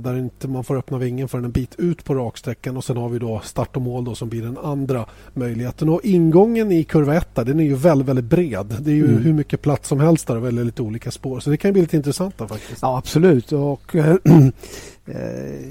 [0.00, 3.08] där inte man får öppna vingen förrän en bit ut på raksträckan och sen har
[3.08, 5.88] vi då start och mål då som blir den andra möjligheten.
[5.88, 8.76] Och ingången i kurva 1 den är ju väldigt, väldigt bred.
[8.80, 9.22] Det är ju mm.
[9.22, 11.40] hur mycket plats som helst där och väldigt lite olika spår.
[11.40, 12.82] Så det kan bli lite intressant där faktiskt.
[12.82, 14.16] Ja, absolut och äh,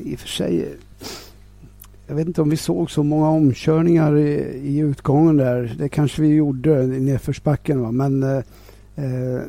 [0.04, 0.78] i och för sig
[2.10, 4.30] jag vet inte om vi såg så många omkörningar i,
[4.64, 5.76] i utgången där.
[5.80, 7.82] Det kanske vi gjorde i nedförsbacken.
[7.82, 7.92] Va?
[7.92, 8.38] Men eh,
[8.96, 9.42] eh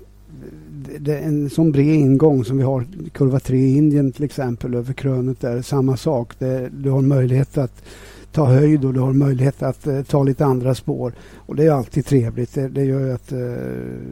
[0.99, 4.75] det är en sån bred ingång som vi har kurva 3 i Indien till exempel
[4.75, 5.63] över krönet där.
[5.63, 6.39] Samma sak.
[6.39, 7.83] Det, du har möjlighet att
[8.33, 11.13] ta höjd och du har möjlighet att eh, ta lite andra spår.
[11.37, 12.55] Och det är alltid trevligt.
[12.55, 13.39] Det, det gör att eh,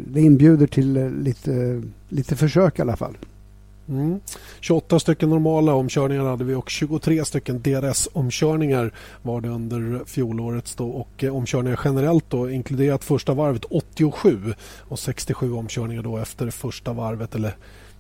[0.07, 3.17] det inbjuder till eh, lite, lite försök i alla fall.
[3.89, 4.21] Mm.
[4.61, 10.89] 28 stycken normala omkörningar hade vi och 23 stycken DRS-omkörningar var det under fjolårets Då.
[10.91, 16.93] Och eh, omkörningar generellt då inkluderat första varvet 87 och 67 omkörningar då efter första
[16.93, 17.57] varvet eller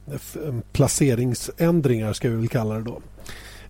[0.06, 3.00] eh, placeringsändringar ska vi väl kalla det då.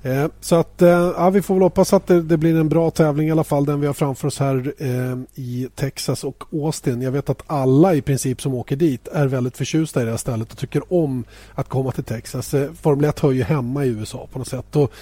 [0.03, 2.90] Eh, så att eh, ja, vi får väl hoppas att det, det, blir en bra
[2.90, 7.03] tävling i alla fall den vi har framför oss här eh, i Texas och Austin.
[7.03, 10.18] Jag vet att alla i princip som åker dit är väldigt förtjusta i det här
[10.18, 11.24] stället och tycker om
[11.55, 12.55] att komma till Texas.
[12.55, 14.76] Eh, Formel 1 hör ju hemma i USA på något sätt.
[14.76, 14.92] Och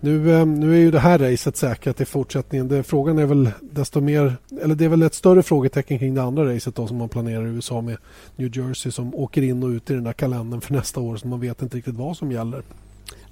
[0.00, 2.68] nu, eh, nu är ju det här racet säkrat i fortsättningen.
[2.68, 6.22] Det, frågan är väl desto mer, eller det är väl ett större frågetecken kring det
[6.22, 7.96] andra racet då som man planerar i USA med
[8.36, 11.28] New Jersey som åker in och ut i den där kalendern för nästa år så
[11.28, 12.62] man vet inte riktigt vad som gäller.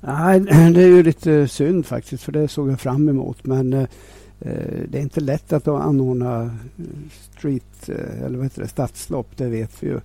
[0.07, 0.41] Nej,
[0.75, 3.47] det är ju lite synd faktiskt för det såg jag fram emot.
[3.47, 3.83] Men eh,
[4.41, 6.51] eh det är inte lätt att anordna eh,
[7.37, 10.01] street eh, eller vad heter det, stadslopp, det vet vi ju.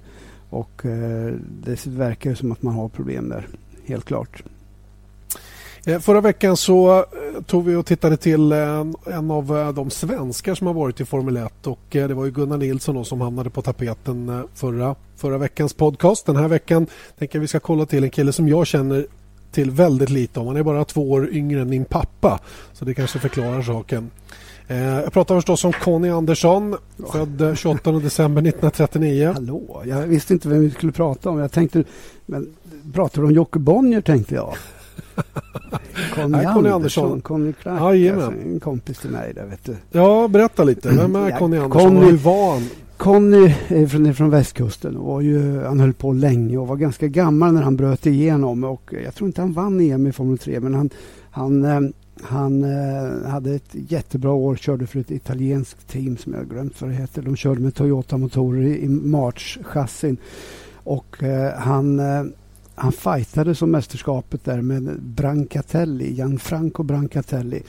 [0.50, 1.34] Och eh,
[1.64, 3.47] det verkar som att man har problem där,
[3.86, 4.43] helt klart.
[6.02, 7.06] Förra veckan så
[7.45, 11.68] tog vi och tittade till en av de svenskar som har varit i Formel 1
[11.68, 16.26] och det var ju Gunnar Nilsson som hamnade på tapeten förra, förra veckans podcast.
[16.26, 16.88] Den här veckan
[17.18, 19.08] tänker jag vi ska kolla till en kille som jag känner
[19.52, 20.47] till väldigt lite om.
[20.47, 22.39] Han är bara två år yngre än min pappa.
[22.74, 24.12] Så det kanske förklarar saken.
[24.68, 26.78] Eh, jag pratar förstås om Conny Andersson,
[27.12, 29.32] född 28 december 1939.
[29.34, 31.39] Hallå, jag visste inte vem vi skulle prata om.
[31.39, 31.84] Jag tänkte,
[32.26, 32.54] men
[32.93, 34.56] pratar du om Jocke Bonnier tänkte jag.
[36.16, 37.22] Conny, Nej, Conny Andersson.
[37.22, 37.82] Conny Clark,
[38.14, 39.76] alltså, en kompis till mig där vet du.
[39.91, 40.89] Ja, berätta lite.
[40.89, 42.70] Vem är Conny Andersson Conny, hur var han?
[43.00, 44.97] Conny är från, från västkusten.
[44.97, 48.64] Och ju, han höll på länge och var ganska gammal när han bröt igenom.
[48.64, 50.89] Och jag tror inte han vann EM i Formel 3 men han,
[51.32, 51.82] han, eh,
[52.22, 54.56] han eh, hade ett jättebra år.
[54.56, 57.22] Körde för ett italienskt team som jag glömt vad det heter.
[57.22, 60.18] De körde med Toyota-motorer i, i March-chassin.
[60.74, 61.18] Och
[61.56, 62.02] han,
[62.76, 67.64] han fightade som mästerskapet där med Brancatelli, Gianfranco Brancatelli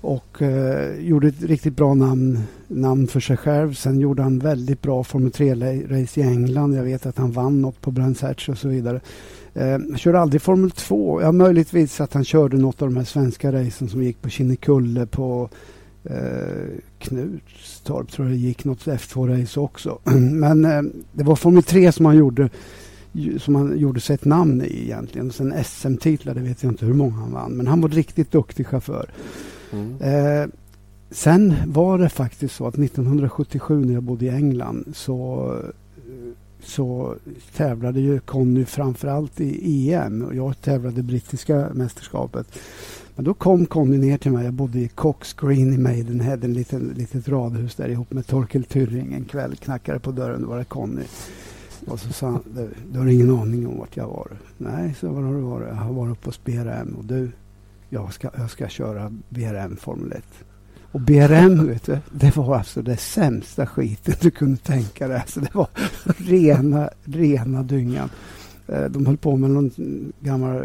[0.00, 3.74] och eh, gjorde ett riktigt bra namn, namn för sig själv.
[3.74, 6.74] Sen gjorde han väldigt bra Formel 3-race i England.
[6.74, 9.00] Jag vet att han vann något på Brands Hatch och så vidare.
[9.54, 11.22] Eh, körde aldrig Formel 2.
[11.22, 15.06] Ja, möjligtvis att han körde något av de här svenska racen som gick på Kinnekulle
[15.06, 15.48] på
[16.04, 19.98] eh, Knutstorp tror jag det gick något F2-race också.
[20.30, 20.82] Men eh,
[21.12, 22.48] det var Formel 3 som han gjorde
[23.38, 25.32] som han gjorde sig ett namn i egentligen.
[25.32, 27.52] Sen SM-titlar, det vet jag inte hur många han vann.
[27.52, 29.10] Men han var riktigt duktig chaufför.
[29.72, 30.00] Mm.
[30.00, 30.48] Eh,
[31.10, 35.54] sen var det faktiskt så att 1977 när jag bodde i England så,
[36.62, 37.14] så
[37.56, 42.58] tävlade ju Conny framförallt i EM och jag tävlade i brittiska mästerskapet.
[43.18, 44.44] Men då kom Conny ner till mig.
[44.44, 49.12] Jag bodde i Cox Green i Maidenhead, ett litet radhus där ihop med Torkel Tyrring.
[49.12, 51.02] En kväll knackade på dörren, då var det Conny.
[51.86, 52.42] Och så sa han,
[52.92, 54.38] du, har ingen aning om vart jag har varit.
[54.58, 55.68] Nej, så var har du varit?
[55.68, 57.30] Jag har varit på SPRM och du,
[57.88, 60.24] jag ska, jag ska köra BRM Formel 1.
[60.92, 65.16] Och BRM, vet du, det var alltså det sämsta skiten du kunde tänka dig.
[65.16, 65.68] Alltså det var
[66.16, 68.10] rena, rena dyngan.
[68.68, 69.70] Eh, de höll på med någon
[70.20, 70.62] gammal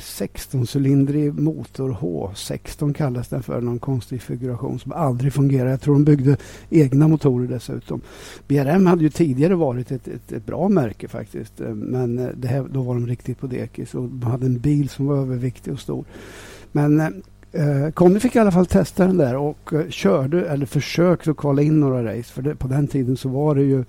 [0.00, 1.96] 16-cylindrig motor.
[2.00, 3.60] H16 kallas den för.
[3.60, 5.70] Någon konstig figuration som aldrig fungerar.
[5.70, 6.36] Jag tror de byggde
[6.70, 8.00] egna motorer dessutom.
[8.48, 11.60] BRM hade ju tidigare varit ett, ett, ett bra märke faktiskt.
[11.60, 13.94] Eh, men eh, här, då var de riktigt på dekis.
[13.94, 16.04] Och de hade en bil som var överviktig och stor.
[16.72, 17.00] Men
[17.52, 21.36] eh, Conny fick i alla fall testa den där och eh, körde, eller försökte att
[21.36, 22.32] kvala in några race.
[22.32, 23.84] För det, på den tiden så var det ju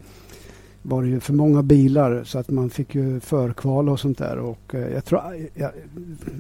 [0.85, 4.37] var det ju för många bilar så att man fick ju förkvala och sånt där.
[4.37, 5.21] Och eh, jag tror,
[5.53, 5.71] jag,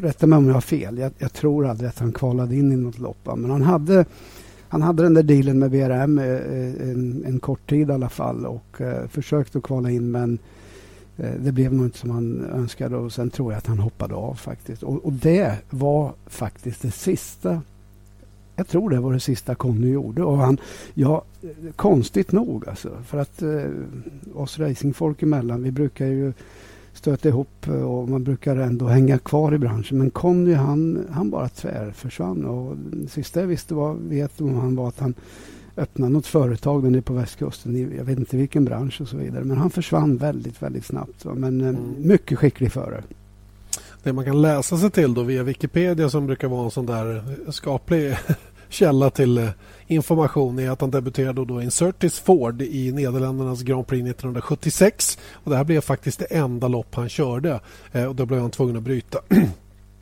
[0.01, 2.75] rätta mig om jag har fel, jag, jag, tror aldrig att han kvalade in i
[2.75, 3.29] något lopp.
[3.35, 4.05] Men han hade,
[4.69, 8.09] han hade den där dealen med BRM eh, eh, en, en kort tid i alla
[8.09, 10.39] fall och eh, försökte att kvala in men Eh,
[11.17, 14.15] Eh, det blev nog inte som han önskade och sen tror jag att han hoppade
[14.15, 14.83] av faktiskt.
[14.83, 17.61] Och, och, det var faktiskt det sista
[18.55, 20.23] jag tror det var det sista Conny gjorde.
[20.23, 20.57] Och han,
[20.93, 21.23] ja,
[21.75, 22.89] konstigt nog alltså.
[23.05, 23.65] För att eh,
[24.33, 26.33] oss racingfolk emellan, vi brukar ju
[26.93, 29.97] stöta ihop eh, och man brukar ändå hänga kvar i branschen.
[29.97, 32.45] Men Conny han, han bara tvärförsvann.
[32.45, 35.13] Och det sista jag visste var, vet om han var att han
[35.77, 37.95] öppna något företag där på västkusten.
[37.97, 39.43] Jag vet inte vilken bransch och så vidare.
[39.43, 41.25] Men han försvann väldigt, väldigt snabbt.
[41.25, 41.95] Men eh, mm.
[41.97, 43.03] mycket skicklig förare.
[44.03, 47.23] Det man kan läsa sig till då via Wikipedia som brukar vara en sån där
[47.51, 48.17] skaplig
[48.69, 49.49] källa till eh,
[49.87, 55.17] information är att han debuterade då i en Surtis Ford i Nederländernas Grand Prix 1976.
[55.31, 57.59] Och det här blev faktiskt det enda lopp han körde.
[57.91, 59.19] Eh, och då blev han tvungen att bryta.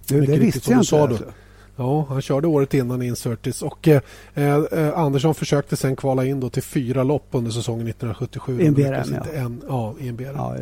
[0.07, 0.87] Du, det visste jag inte.
[0.87, 1.23] Sa alltså.
[1.81, 4.01] Ja, han körde året innan Insurtis och eh,
[4.35, 8.61] eh, Andersson försökte sen kvala in då till fyra lopp under säsongen 1977.
[8.61, 9.31] I en BRM, ja.
[9.39, 10.35] En, ja, i en BRM.
[10.35, 10.55] Ja.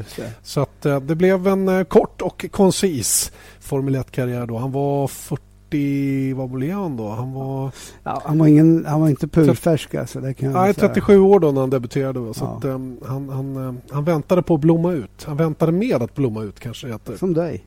[0.44, 4.58] Så att, eh, det blev en eh, kort och koncis Formel 1-karriär då.
[4.58, 7.10] Han var 40, vad blev han då?
[7.10, 7.72] Han var...
[8.04, 10.20] Ja, han, var ingen, han var inte purfärsk alltså.
[10.22, 10.88] Det kan Nej, säga.
[10.88, 12.34] 37 år då när han debuterade.
[12.34, 12.58] Så Ja.
[12.58, 12.72] att, eh,
[13.06, 15.24] han, han, eh, han väntade på att blomma ut.
[15.24, 17.18] Han väntade med att blomma ut kanske heter.
[17.18, 17.66] Som dig.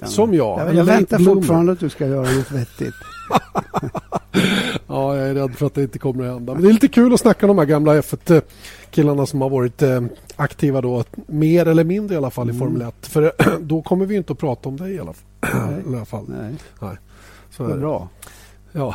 [0.00, 0.60] Ja, Som jag.
[0.60, 2.94] Jag, jag väntar fortfarande att du ska göra något vettigt.
[4.86, 6.52] Ja, jag är rädd för att det inte kommer att hända.
[6.54, 9.82] Men det är lite kul att snacka om de här gamla F1-killarna som har varit
[9.82, 10.02] eh,
[10.36, 12.60] aktiva då, mer eller mindre i alla fall i Mm.
[12.60, 12.94] Formel 1.
[13.06, 15.24] För då kommer vi inte att prata om dig i alla fall.
[15.70, 15.82] Nej.
[15.92, 16.24] I alla fall.
[16.28, 16.54] Nej.
[16.80, 16.96] Nej.
[17.50, 17.76] Så är det.
[17.76, 18.08] bra.
[18.72, 18.94] Ja.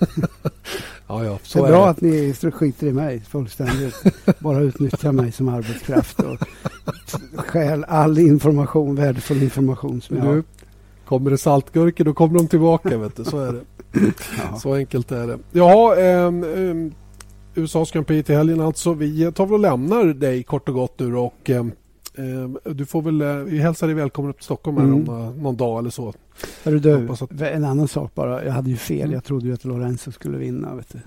[1.12, 1.90] ja, ja, Det så är är bra det.
[1.90, 3.94] att ni skiter i mig fullständigt.
[4.38, 6.38] Bara utnyttjar mig som arbetskraft och
[7.46, 10.42] stjäl all information, värdefull information som jag har.
[11.06, 12.98] Kommer det saltgurkor, då kommer de tillbaka.
[12.98, 13.24] vet du.
[13.24, 13.60] Så är det.
[14.52, 14.58] Ja.
[14.58, 15.38] Så enkelt är det.
[15.52, 16.92] Jaha, ehm, ehm,
[17.54, 18.92] USAs Grand Prix till helgen alltså.
[18.92, 21.72] Vi tar väl och lämnar dig kort och gott nu och ehm,
[22.74, 24.98] du får väl, eh, vi hälsar dig välkommen upp till Stockholm här Mm.
[24.98, 26.14] om några- någon dag eller så.
[26.64, 28.44] Hörru du, att- en annan sak bara.
[28.44, 29.00] Jag hade ju fel.
[29.00, 29.12] Mm.
[29.12, 30.74] Jag trodde ju att Lorenzo skulle vinna.
[30.74, 30.98] Vet du.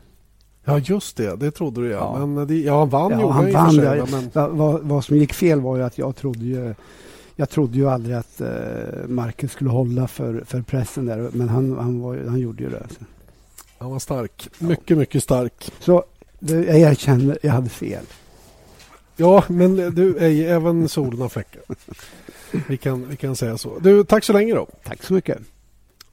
[0.65, 2.15] Ja just det, det trodde du ja.
[2.19, 2.25] Ja.
[2.25, 3.71] Men det, ja, han vann Ja, gjorde han vann.
[3.75, 6.75] sig, men, vad, vad, vad som gick fel var ju att jag trodde ju
[7.35, 8.47] jag trodde ju aldrig att eh,
[9.07, 11.29] Marcus skulle hålla för, för pressen där.
[11.33, 12.79] Men han, han, var, ju- han gjorde ju det.
[12.79, 12.99] Alltså.
[13.77, 14.49] han var stark.
[14.59, 15.71] Mycket, mycket stark.
[15.79, 16.03] Så
[16.39, 18.03] det, jag erkänner, jag hade fel.
[19.15, 21.61] Ja, men du, ej, även solen har fläckar.
[22.67, 23.79] Vi kan, vi kan säga så.
[23.79, 24.67] Du, tack så länge då.
[24.83, 25.37] Tack så mycket.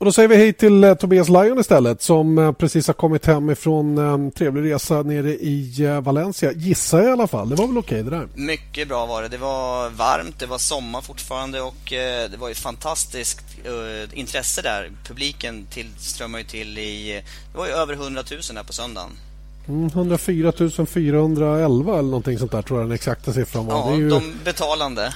[0.02, 3.26] Och då säger vi hej till eh, Tobias Lion istället som eh, precis har kommit
[3.26, 6.52] hem ifrån eh, en trevlig resa nere i Valencia.
[6.52, 7.48] Gissar jag i alla fall.
[7.48, 8.28] Det var väl okej det där?
[8.34, 9.28] Mycket bra var det.
[9.28, 11.74] Det var varmt, det var sommar fortfarande och
[12.30, 13.44] det var ju fantastiskt
[14.12, 14.90] intresse där.
[15.06, 17.22] Publiken tillströmmar ju till i...
[17.52, 19.10] Det var ju över 100 000 där på söndagen.
[19.68, 20.52] Mm, 104
[20.86, 23.74] 411 eller någonting sånt där tror jag den exakta siffran var.
[23.74, 24.08] Ja, ju...
[24.10, 25.14] de betalande.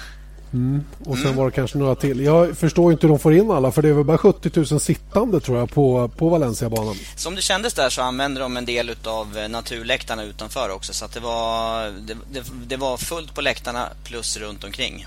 [0.53, 0.85] mm.
[1.05, 1.37] Och sen Mm.
[1.37, 2.21] var det kanske några till.
[2.21, 4.81] Jag förstår inte hur de får in alla för det är väl bara 70 000
[4.81, 6.95] sittande tror jag på, på Valenciabanan.
[7.17, 10.93] Som det kändes där så använde de en del utav eh, naturläktarna utanför också.
[10.93, 15.07] Så det var, det, det, det var fullt på läktarna plus runt omkring.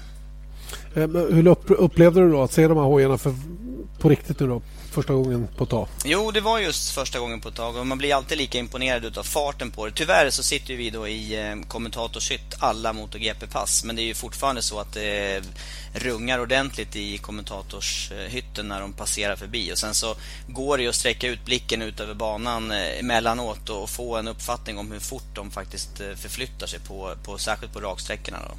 [0.96, 3.36] Eh, Hur upp, upplevde du då att se de här hojarna för,
[4.00, 4.62] på riktigt nu då?
[4.92, 5.88] Första gången på ett tag.
[6.06, 9.18] Jo, det var just första gången på ett tag och man blir alltid lika imponerad
[9.18, 9.92] av farten på det.
[9.92, 14.62] Tyvärr så sitter vi då i eh, kommentatorshytt alla MotoGP-pass, men det är ju fortfarande
[14.62, 15.42] så att det
[15.94, 20.16] rungar ordentligt i kommentatorshytten när de passerar förbi och sen så
[20.48, 24.28] går det ju att sträcka ut blicken ut över banan eh, emellanåt och få en
[24.28, 28.58] uppfattning om hur fort de faktiskt förflyttar sig på, på särskilt på raksträckorna då.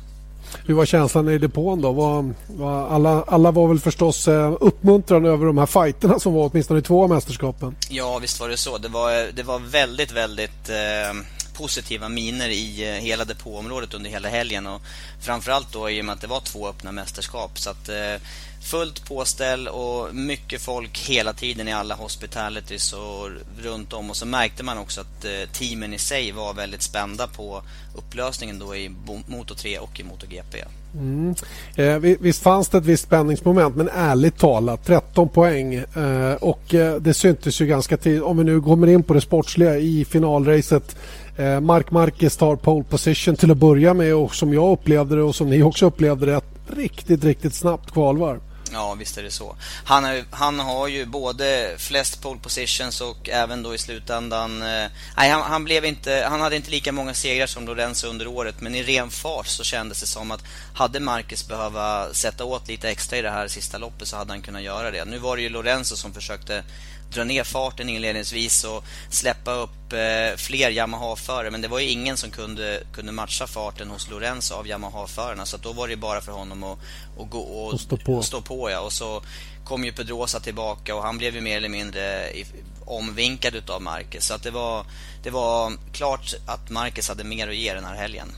[0.67, 1.93] Hur var känslan i depån då?
[1.93, 6.51] Var, var alla, alla var väl förstås uppmuntrade uppmuntrande över de här fighterna som var
[6.51, 7.77] åtminstone i två av mästerskapen.
[7.89, 8.79] Ja, visst var det så.
[8.79, 11.21] Det var, det var väldigt, väldigt eh,
[11.61, 14.83] positiva miner i eh, hela depåområdet under hela helgen och
[15.21, 17.59] framförallt då i och med att det var två öppna mästerskap.
[17.59, 18.17] Så att eh,
[18.63, 24.27] fullt påställ och mycket folk hela tiden i alla hospitalities och runt om och så
[24.27, 27.63] märkte man också att eh, teamen i sig var väldigt spända på
[27.97, 28.91] upplösningen då i
[29.27, 30.65] Moto 3 och i MotoGP.
[30.95, 31.35] Mm.
[31.77, 36.97] Eh, visst fanns det ett visst spänningsmoment men ärligt talat 13 poäng eh, och eh,
[36.97, 40.97] det syntes ju ganska tidigt om vi nu kommer in på det sportsliga i finalracet.
[41.41, 45.23] Eh, Mark Marquez tar pole position till att börja med och som jag upplevde det
[45.23, 46.45] och som ni också upplevde det ett
[46.77, 48.41] riktigt, riktigt snabbt kvalvarv.
[48.73, 49.57] Ja, visst är det så.
[49.85, 54.63] Han, är, han har ju både flest pole positions och även då i slutändan...
[54.63, 58.27] Eh, nej, han, han, blev inte, han hade inte lika många segrar som Lorenzo under
[58.27, 62.69] året, men i ren fart så kändes det som att hade Marcus behöva sätta åt
[62.69, 65.05] lite extra i det här sista loppet så hade han kunnat göra det.
[65.05, 66.65] Nu var det ju Lorenzo som försökte
[67.11, 71.51] dra ner farten inledningsvis och släppa upp eh, fler Yamaha-förare.
[71.51, 75.47] Men det var ju ingen som kunde, kunde matcha farten hos Lorenzo av Yamaha-förarna.
[75.47, 76.79] Så då var det bara för honom att,
[77.19, 78.23] att gå och, Och stå på.
[78.23, 78.81] stå på ja.
[78.81, 79.23] Och så
[79.65, 82.47] kom ju Pedrosa tillbaka och han blev ju mer eller mindre i,
[82.85, 84.27] omvinkad utav Marquez.
[84.27, 84.85] Så att det var,
[85.23, 88.29] det var klart att Marquez hade mer att ge den här helgen.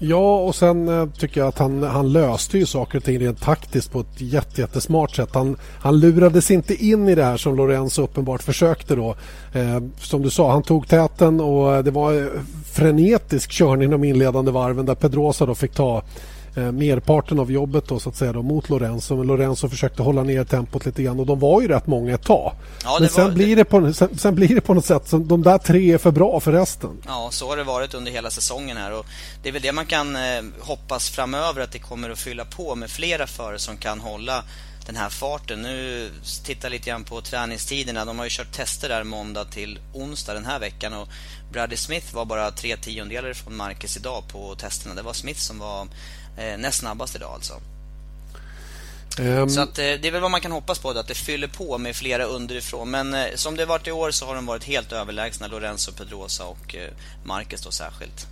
[0.00, 3.40] Ja, och sen eh, tycker jag att han, han löste ju saker och ting rent
[3.40, 5.28] taktiskt på ett jätte, jättesmart sätt.
[5.32, 9.14] Han, han lurades inte in i det här som Lorenzo uppenbart försökte då.
[9.52, 12.26] Eh, som du sa, han tog täten och eh, det var eh,
[12.72, 16.02] frenetisk körning de inledande varven där Pedrosa då fick ta
[16.58, 19.16] eh, merparten av jobbet då, så att säga då, mot Lorenzo.
[19.16, 22.24] Men Lorenzo försökte hålla ner tempot lite grann och de var ju rätt många ett
[22.24, 22.52] tag.
[22.84, 25.28] Ja, Men sen, var- blir det på, sen, sen blir det på något sätt som
[25.28, 26.90] de där tre är för bra för resten.
[27.06, 29.06] Ja, så har det varit under hela säsongen här och
[29.42, 32.74] det är väl det man kan eh, hoppas framöver att det kommer att fylla på
[32.74, 34.44] med flera förare som kan hålla
[34.86, 35.62] den här farten.
[35.62, 36.08] Nu
[36.44, 38.04] tittar lite grann på träningstiderna.
[38.04, 41.08] De har ju kört tester där måndag till onsdag den här veckan och
[41.52, 44.94] Bradley Smith var bara tre tiondelar från Marcus idag på testerna.
[44.94, 45.86] Det var Smith som var
[46.58, 47.54] näst snabbast idag alltså.
[49.20, 51.48] Um, så att, eh, det är väl vad man kan hoppas på, att det fyller
[51.48, 52.90] på med flera underifrån.
[52.90, 56.44] Men eh, som det varit i år så har de varit helt överlägsna, Lorenzo Pedrosa
[56.44, 56.90] och eh,
[57.24, 58.26] Marcus då särskilt.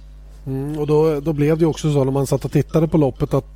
[0.47, 3.35] Mm, och då, då blev det också så när man satt och tittade på loppet
[3.35, 3.56] att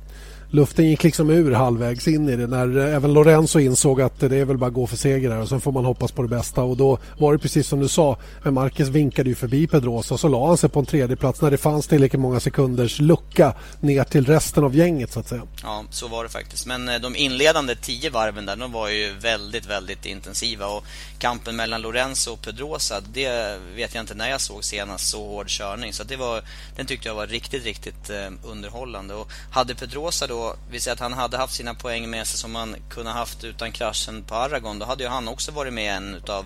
[0.51, 2.47] luften gick liksom ur halvvägs in i det.
[2.47, 5.41] När eh, även Lorenzo insåg att det är väl bara att gå för seger här
[5.41, 6.63] och sen får man hoppas på det bästa.
[6.63, 10.19] Och då var det precis som du sa Men Marquez vinkade ju förbi Pedrosa och
[10.19, 13.53] så la han sig på en tredje plats när det fanns tillräckligt många sekunders lucka
[13.79, 15.41] ner till resten av gänget så att säga.
[15.63, 16.65] Ja, så var det faktiskt.
[16.65, 20.67] Men eh, de inledande tio varven där, de var ju väldigt, väldigt intensiva.
[20.67, 20.83] Och
[21.19, 25.49] kampen mellan Lorenzo och Pedrosa, det vet jag inte när jag såg senast så hård
[25.49, 25.93] körning.
[25.93, 26.41] Så det var,
[26.75, 29.13] den tyckte jag var riktigt, riktigt eh, underhållande.
[29.13, 30.40] Och hade Pedrosa då
[30.71, 33.71] vi säger att han hade haft sina poäng med sig som man kunde haft utan
[33.71, 34.79] kraschen på Aragon.
[34.79, 36.45] Då hade ju han också varit med en utav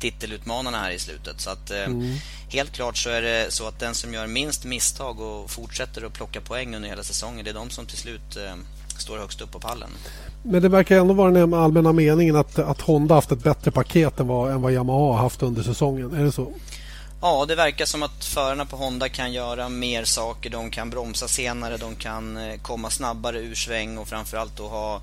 [0.00, 1.40] titelutmanarna här i slutet.
[1.40, 2.16] Så att eh, mm.
[2.48, 6.12] helt klart så är det så att den som gör minst misstag och fortsätter att
[6.12, 8.54] plocka poäng under hela säsongen, det är de som till slut eh,
[8.98, 9.90] står högst upp på pallen.
[10.42, 14.20] Men det verkar ändå vara den allmänna meningen att, att Honda haft ett bättre paket
[14.20, 16.14] än vad, än vad Yamaha haft under säsongen.
[16.14, 16.52] Är det så?
[17.20, 20.50] Ja, det verkar som att förarna på Honda kan göra mer saker.
[20.50, 24.96] De kan bromsa senare, de kan eh, komma snabbare ur sväng och framförallt då ha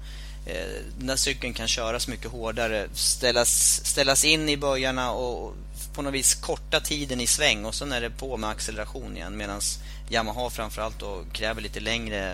[0.46, 5.54] eh, när cykeln kan köras mycket hårdare, ställas, ställas in i böjarna och
[5.96, 9.38] på något vis korta tiden i sväng och sen är det på med acceleration igen
[9.38, 9.62] medan
[10.10, 12.32] Yamaha framförallt då kräver lite längre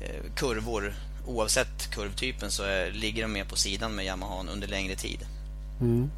[0.00, 0.94] eh, kurvor.
[1.26, 5.26] Oavsett kurvtypen så är, ligger de mer på sidan med Yamaha under längre tid.
[5.80, 6.10] Mm.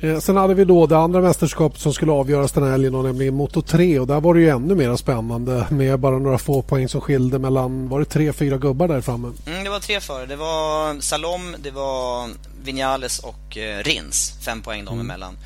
[0.00, 3.34] Eh, sen hade vi då det andra mästerskapet som skulle avgöras den här helgen, nämligen
[3.34, 3.98] Moto 3.
[3.98, 7.38] Och där var det ju ännu mer spännande med bara några få poäng som skilde
[7.38, 9.32] mellan, var det tre, fyra gubbar där framme?
[9.46, 10.26] Mm, det var tre före.
[10.26, 12.28] Det var Salom, det var
[12.64, 14.32] Vinales och eh, Rins.
[14.44, 15.06] Fem poäng de mm.
[15.06, 15.36] emellan.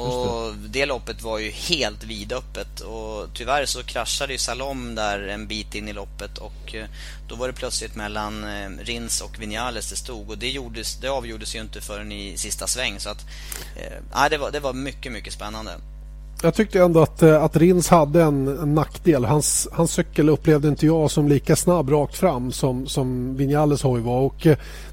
[0.00, 0.86] Och det.
[0.86, 5.88] loppet var ju helt vidöppet och tyvärr så kraschade ju Salom där en bit in
[5.88, 6.84] i loppet och eh,
[7.28, 11.08] då var det plötsligt mellan eh, Rins och Vinales det stod och det, gjordes, det
[11.08, 13.24] avgjordes ju inte förrän i sista sväng så att
[13.76, 15.72] eh, det, var, det var mycket, mycket spännande.
[16.42, 19.24] Jag tyckte ändå att, eh, att Rins hade en, en nackdel.
[19.24, 24.00] Hans, hans cykel upplevde inte jag som lika snabb rakt fram som, som Vinales hoj
[24.00, 24.20] var.
[24.20, 24.46] Och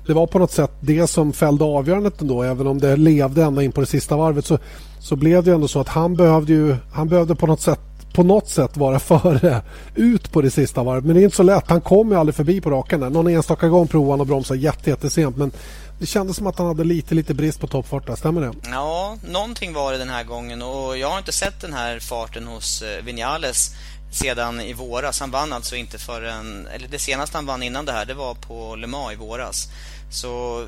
[0.06, 2.44] det var på något sätt det som fällde avgörandet ändå.
[2.44, 4.60] Även om det levde ända in på det sista varvet så
[5.00, 7.80] så blev det ändå så att han behövde ju, han behövde på något sätt
[8.14, 9.62] på något sätt vara före
[9.96, 11.06] ut på det sista varvet.
[11.06, 11.70] Men det är inte så lätt.
[11.70, 13.00] Han kom ju aldrig förbi på raken.
[13.00, 13.10] där.
[13.10, 15.52] Någon enstaka gång provade han att bromsa jättesent men
[16.00, 18.16] det kändes som att han hade lite, lite brist på toppfart där.
[18.16, 18.54] Stämmer det?
[18.72, 22.48] Ja, någonting var det den här gången och jag har inte sett den här farten
[22.48, 23.76] hos eh, Vinales
[24.12, 25.20] sedan i våras.
[25.20, 28.34] Han vann alltså inte förrän, eller det senaste han vann innan det här, det var
[28.34, 29.68] på Le Mans i våras.
[30.10, 30.66] Så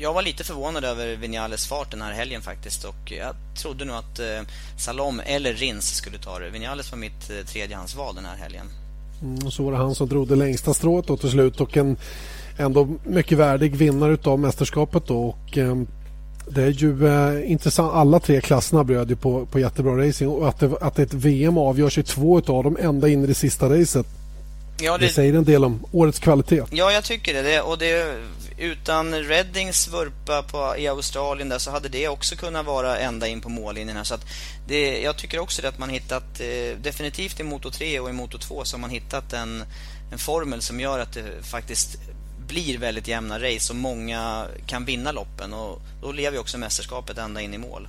[0.00, 3.96] jag var lite förvånad över Vinales fart den här helgen faktiskt och jag trodde nog
[3.96, 4.40] att eh,
[4.78, 6.50] Salom eller Rins skulle ta det.
[6.50, 8.66] Vinales var mitt eh, tredjehandsval den här helgen.
[9.22, 11.76] Mm, och så var det han som drog det längsta strået då till slut och
[11.76, 11.96] en
[12.58, 15.76] ändå mycket värdig vinnare av mästerskapet då och eh,
[16.48, 17.94] det är ju eh, intressant.
[17.94, 21.58] Alla tre klasserna bröd ju på, på jättebra racing och att, det, att ett VM
[21.58, 24.06] avgörs i två av dem ända in i det sista racet.
[24.80, 25.06] Ja, det...
[25.06, 26.62] det säger en del om årets kvalitet.
[26.70, 27.42] Ja, jag tycker det.
[27.42, 28.14] det och det
[28.62, 33.40] utan Reddings vurpa på, i Australien där så hade det också kunnat vara ända in
[33.40, 34.04] på mållinjen här.
[34.04, 34.26] Så att
[34.66, 38.12] det, jag tycker också det att man hittat, eh, definitivt i Moto 3 och i
[38.12, 39.64] Moto 2 så har man hittat en,
[40.12, 41.98] en formel som gör att det faktiskt
[42.46, 47.18] blir väldigt jämna race och många kan vinna loppen och då lever ju också mästerskapet
[47.18, 47.88] ända in i mål.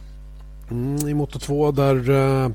[0.72, 2.50] Mm, I Moto 2 där eh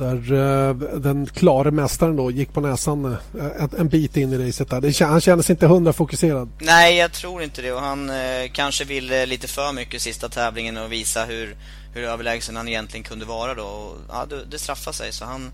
[0.00, 4.70] där eh, den klara mästaren då gick på näsan eh, en bit in i racet.
[4.70, 5.04] Där.
[5.04, 6.48] Han kändes inte hundra fokuserad.
[6.58, 7.72] Nej, jag tror inte det.
[7.72, 11.56] Och han eh, kanske ville lite för mycket sista tävlingen och visa hur,
[11.94, 13.54] hur överlägsen han egentligen kunde vara.
[13.54, 13.64] Då.
[13.64, 15.12] Och, ja, det, det straffade sig.
[15.12, 15.50] Så han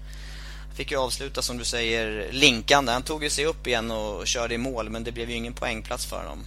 [0.75, 2.93] fick ju avsluta, som du säger, linkande.
[2.93, 5.53] Han tog ju sig upp igen och körde i mål, men det blev ju ingen
[5.53, 6.39] poängplats för honom.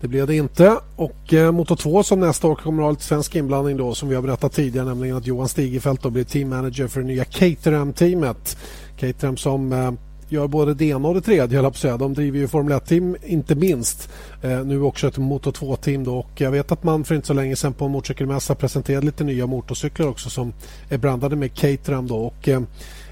[0.00, 0.78] Det blev det inte.
[0.96, 4.08] Och eh, Moto 2 som nästa år kommer att ha lite svensk inblandning då som
[4.08, 7.24] vi har berättat tidigare nämligen att Johan Stigefelt då blir team manager för det nya
[7.24, 8.56] Caterham-teamet.
[8.96, 9.92] Caterham som eh,
[10.28, 11.96] gör både det ena och det tredje, höll jag säga.
[11.96, 14.10] De driver ju Formel 1-team inte minst.
[14.42, 17.34] Eh, nu också ett Moto 2-team då och jag vet att man för inte så
[17.34, 20.52] länge sedan på en motorcykelmässa presenterade lite nya motorcyklar också som
[20.88, 22.60] är brandade med Caterham då och eh,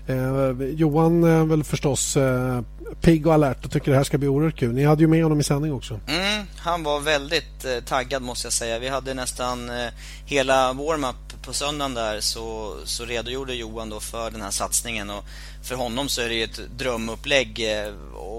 [0.06, 2.60] Eh, Johan är väl förstås eh,
[3.00, 4.74] pigg och alert och tycker det här ska bli oerhört kul.
[4.74, 6.00] Ni hade ju med honom i sändning också.
[6.08, 8.78] Mm, han var väldigt eh, taggad måste jag säga.
[8.78, 9.88] Vi hade nästan eh,
[10.26, 15.24] hela warm-up på söndagen där så, så redogjorde Johan då för den här satsningen och
[15.62, 17.92] för honom så är det ju ett drömupplägg eh,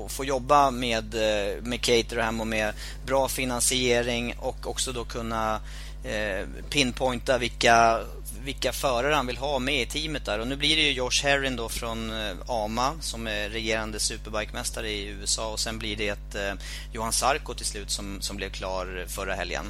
[0.05, 2.73] att få jobba med, eh, med Caterham och med
[3.05, 5.59] bra finansiering och också då kunna
[6.03, 7.99] eh, pinpointa vilka
[8.47, 10.39] vilka förare han vill ha med i teamet där.
[10.39, 12.11] Och nu blir det ju Josh Herrin då från
[12.47, 16.53] AMA som är regerande superbikemästare i USA och sen blir det ett eh,
[16.93, 19.65] Johan Sarko till slut som, som blev klar förra helgen.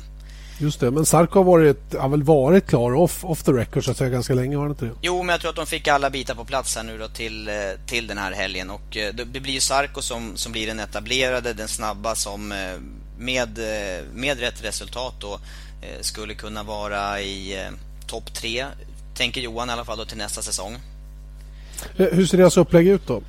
[0.59, 3.91] Just det, men Sarko har, varit, har väl varit klar off, off the record så
[3.91, 4.91] att säga ganska länge, har han inte det?
[5.01, 7.49] Jo, men jag tror att de fick alla bitar på plats här nu då till,
[7.87, 11.67] till den här helgen och det blir ju Sarko som, som blir den etablerade, den
[11.67, 12.47] snabba som
[13.17, 13.59] med,
[14.13, 15.39] med rätt resultat då
[16.01, 17.67] skulle kunna vara i
[18.07, 18.65] topp tre,
[19.15, 20.77] tänker Johan i alla fall då till nästa säsong.
[21.95, 23.21] Hur ser deras upplägg ut då?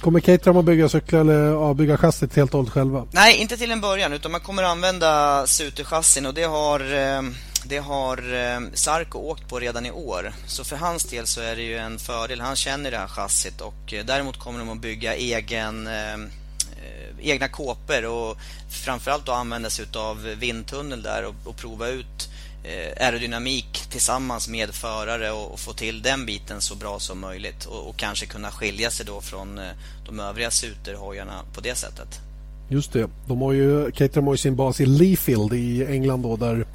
[0.00, 3.06] Kommer Caterham att bygga cyklar eller ja, bygga chassit helt och hållet själva?
[3.12, 7.22] Nej, inte till en början utan man kommer att använda Suter-chassin och det har, eh,
[7.64, 10.32] det har eh, Sarko åkt på redan i år.
[10.46, 12.40] Så för hans del så är det ju en fördel.
[12.40, 15.88] Han känner det här chassit och eh, däremot kommer de att bygga egen
[17.22, 18.36] egna kåpor och
[18.70, 22.29] framförallt då använda sig av vindtunnel där och, och prova ut
[22.64, 27.88] Eh, aerodynamik tillsammans med förare och, få till den biten så bra som möjligt och,
[27.88, 29.64] och kanske kunna skilja sig då från eh,
[30.06, 32.20] de övriga Suter-hojarna på det sättet.
[32.68, 33.10] Just det.
[33.26, 36.66] De har ju, Caterham har ju sin bas i Leafield i England då där,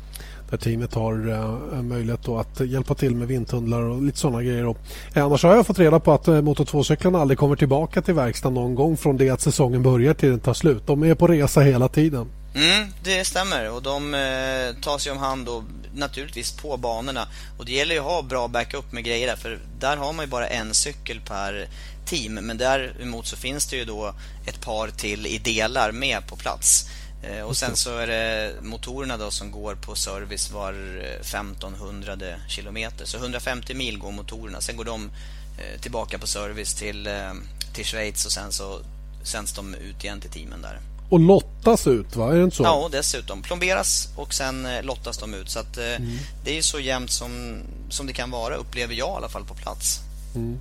[0.50, 4.66] där teamet har uh, möjlighet att hjälpa till med vindtunnlar och lite sådana grejer.
[4.66, 4.78] Och,
[5.14, 8.14] eh, annars har jag fått reda på att eh, Moto 2-cyklarna aldrig kommer tillbaka till
[8.14, 10.88] verkstaden någon gång från det att säsongen börjar till den tar slut.
[10.88, 12.28] De är på resa hela tiden.
[12.56, 17.28] Mm, det stämmer och de eh, tar sig om hand och naturligtvis på banorna.
[17.58, 20.26] Och det gäller ju att ha bra backup med grejer där, för där har man
[20.26, 21.68] ju bara en cykel per
[22.06, 22.34] team.
[22.34, 26.90] Men däremot så finns det ju då ett par till i delar med på plats.
[27.24, 30.74] Eh, och sen så är det motorerna då som går på service var
[31.22, 33.06] 1500 kilometer.
[33.06, 34.62] Så 150 mil går motorerna.
[34.62, 35.10] Sen går de
[35.58, 37.34] eh, tillbaka på service till, eh,
[37.74, 38.80] till Schweiz och sen så
[39.24, 40.80] sänds de ut igen till teamen där.
[41.10, 42.34] Och lottas ut, va?
[42.34, 42.64] Är det inte så?
[42.64, 43.42] Ja, dessutom.
[43.42, 45.50] Plomberas och sen eh, lottas de ut.
[45.50, 46.18] Så att, eh, mm.
[46.44, 47.58] Det är så jämnt som,
[47.90, 50.00] som det kan vara, upplever jag i alla fall på plats.
[50.36, 50.60] Mm.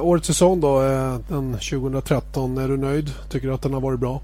[0.00, 2.58] årets säsong då, eh, den 2013.
[2.58, 3.12] Är du nöjd?
[3.30, 4.20] Tycker du att den har varit bra?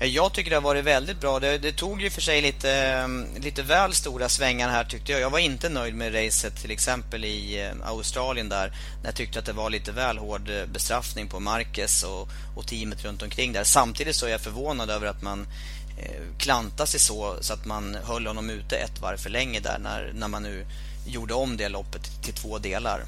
[0.00, 1.40] Jag tycker det har varit väldigt bra.
[1.40, 5.20] Det, det, tog ju för sig lite, ehm, lite väl stora svängar här tyckte jag.
[5.20, 8.68] Jag var inte nöjd med racet till exempel i eh, Australien där.
[9.02, 12.66] När jag tyckte att det var lite väl hård eh, bestraffning på Marquez och, och
[12.66, 13.64] teamet runt omkring där.
[13.64, 15.46] Samtidigt så är jag förvånad över att man
[15.98, 19.78] eh, klantade sig så, så att man höll honom ute ett varv för länge där
[19.78, 20.66] när, när man nu
[21.06, 23.04] gjorde om det loppet till två delar.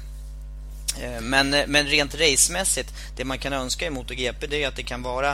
[1.01, 4.75] Eh, men, eh, men rent racemässigt, det man kan önska i MotoGP det är att
[4.75, 5.31] det kan vara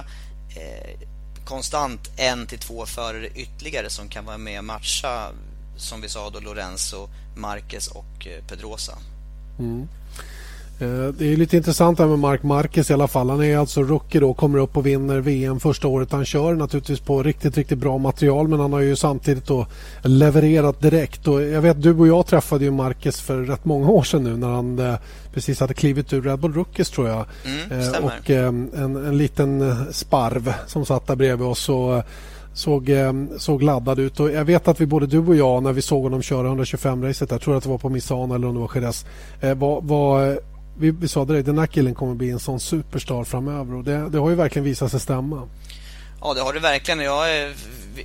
[0.56, 1.15] eh,
[1.46, 5.32] konstant en till två förare ytterligare som kan vara med och matcha
[5.78, 8.98] som vi sa då Lorenzo, Marquez och eh, Pedrosa.
[9.60, 9.88] Mm.
[10.80, 13.30] Eh, det är lite intressant här med Mark Marquez i alla fall.
[13.30, 16.54] Han är alltså rookie då, kommer upp och vinner VM första året han kör.
[16.54, 19.68] Naturligtvis på riktigt, riktigt bra material men han har ju samtidigt då
[20.02, 21.28] levererat direkt.
[21.28, 24.38] Och jag vet, du och jag träffade ju Marquez för rätt många år sedan nu
[24.38, 24.96] när han eh,
[25.34, 27.26] precis hade klivit ur Red Bull Rookies tror jag.
[27.46, 28.70] Mm, och en,
[29.06, 31.70] en liten sparv som satt där bredvid oss.
[31.70, 32.04] Och,
[32.54, 32.92] såg,
[33.38, 34.20] såg laddad ut.
[34.20, 37.28] Och jag vet att vi både du och jag när vi såg honom köra 125-racet,
[37.30, 39.06] jag tror att det var på Misano eller om det var Jerez,
[39.56, 40.40] var, var
[40.80, 44.10] vi, vi sa direkt den här killen kommer bli en sån superstar framöver och det,
[44.10, 45.48] det har ju verkligen visat sig stämma.
[46.22, 47.00] Ja, det har det verkligen.
[47.00, 47.54] Jag,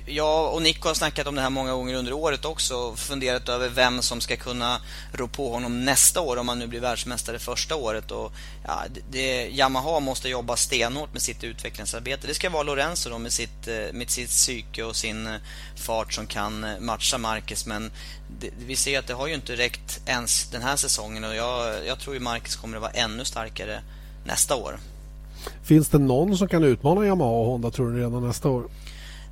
[0.05, 3.49] jag och Nico har snackat om det här många gånger under året också och funderat
[3.49, 4.81] över vem som ska kunna
[5.13, 8.11] rå på honom nästa år om han nu blir världsmästare första året.
[8.11, 8.31] Och,
[8.67, 12.27] ja, det, Yamaha måste jobba stenhårt med sitt utvecklingsarbete.
[12.27, 15.33] Det ska vara Lorenzo då med sitt, eh, med sitt psyke och sin eh,
[15.75, 17.65] fart som kan eh, matcha Marcus.
[17.65, 17.91] Men
[18.39, 21.85] det, vi ser att det har ju inte räckt ens den här säsongen och jag,
[21.87, 23.81] jag tror ju Marcus kommer att vara ännu starkare
[24.25, 24.79] nästa år.
[25.63, 28.63] Finns det någon som kan utmana Yamaha och Honda tror du redan nästa år?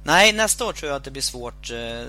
[0.10, 1.72] Nej, nästa år tror jag att det blir svårt.
[1.72, 2.08] Eh,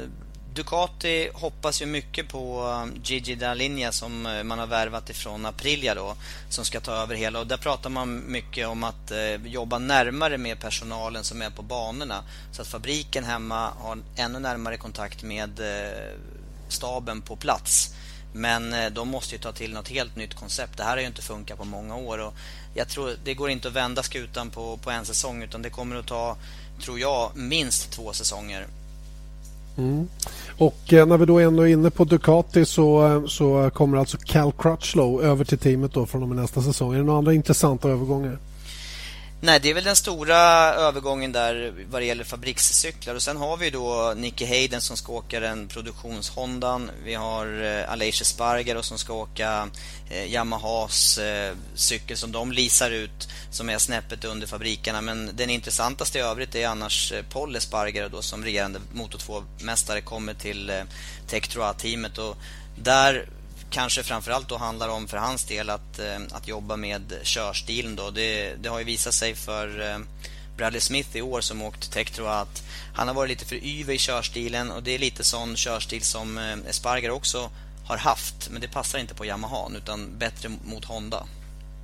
[0.55, 5.95] Ducati hoppas ju mycket på um, Gigi Dallinia som eh, man har värvat ifrån Aprilia
[5.95, 6.15] då
[6.49, 10.39] som ska ta över hela och där pratar man mycket om att eh, jobba närmare
[10.39, 15.61] med personalen som är på banorna så att fabriken hemma har ännu närmare kontakt med
[16.69, 17.95] staben på plats.
[18.33, 20.77] Men de måste ju ta till något helt nytt koncept.
[20.77, 22.35] Det här har ju inte funkat på många år och
[22.75, 25.97] jag tror det går inte att vända skutan på, på en säsong utan det kommer
[25.97, 26.37] att ta,
[26.81, 28.67] tror jag, minst två säsonger.
[29.79, 30.09] Mm.
[30.59, 34.19] Och eh, när vi då ändå är inne på Ducati så, eh, så kommer alltså
[34.25, 36.95] Cal Crutchlow över till teamet då från och med nästa säsong.
[36.95, 38.39] Är det några andra intressanta övergångar?
[39.43, 40.37] Nej, det är väl den stora
[40.75, 43.15] övergången där vad det gäller fabrikscyklar.
[43.15, 46.91] Och sen har vi då Nicky Hayden som ska åka den produktionshondan.
[47.05, 49.69] Vi har eh, Aleix Sparger som ska åka
[50.11, 55.01] eh, Yamahas eh, cykel som de lisar ut som är snäppet under fabrikerna.
[55.01, 60.01] Men den intressantaste i övrigt är annars eh, Paul Espargaro då som regerande Moto 2-mästare
[60.01, 60.83] kommer till eh,
[61.29, 62.19] Tech Teamet.
[62.19, 62.37] Och
[62.77, 63.29] där
[63.71, 67.97] kanske framförallt då handlar om för hans del att, eh, att jobba med körstilen.
[67.97, 68.11] Då.
[68.11, 69.99] Det, det har ju visat sig för eh,
[70.57, 72.63] Bradley Smith i år som åkt Tektro att
[72.95, 76.39] han har varit lite för yver i körstilen och det är lite sån körstil som
[76.39, 77.51] eh, Espargar också
[77.87, 78.51] har haft.
[78.51, 81.27] Men det passar inte på Yamaha utan bättre mot Honda.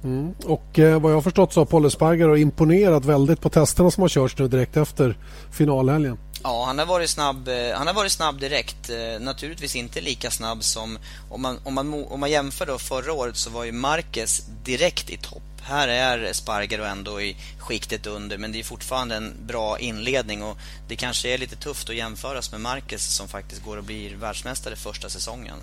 [0.04, 0.34] Mm.
[0.44, 4.00] Och eh, vad jag har förstått så har Paul Espargar imponerat väldigt på testerna som
[4.00, 5.16] har körts nu direkt efter
[5.52, 6.18] finalhelgen.
[6.46, 8.90] Ja, han har varit snabb, eh, han har varit snabb direkt.
[8.90, 10.98] Eh, naturligtvis inte lika snabb som...
[11.30, 15.10] Om man, om man, om man jämför då förra året så var ju Marquez direkt
[15.10, 15.42] i topp.
[15.62, 20.56] Här är Spargaro ändå i skiktet under men det är fortfarande en bra inledning och
[20.88, 24.76] det kanske är lite tufft att jämföras med Marquez som faktiskt går och blir världsmästare
[24.76, 25.56] första säsongen.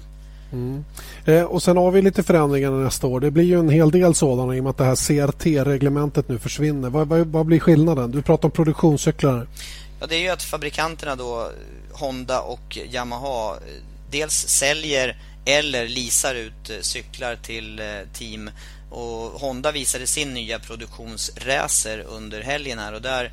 [0.52, 0.86] Mm.
[1.26, 3.20] Eh, och sen har vi lite förändringar nästa år.
[3.20, 6.40] Det blir ju en hel del sådana i och med att det här CRT-reglementet nu
[6.40, 6.90] försvinner.
[6.90, 8.12] Vad, vad, vad blir skillnaden?
[8.12, 9.48] Du pratar om produktionscyklar.
[10.04, 11.52] Ja, det är ju att fabrikanterna då,
[11.92, 13.58] Honda och Yamaha,
[14.10, 18.50] dels säljer eller leasar ut eh, cyklar till eh, team.
[18.92, 23.32] Och Honda visade sin nya produktionsracer under helgen här och där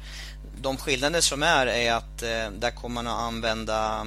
[0.63, 4.07] de skillnader som är är att eh, där kommer man att använda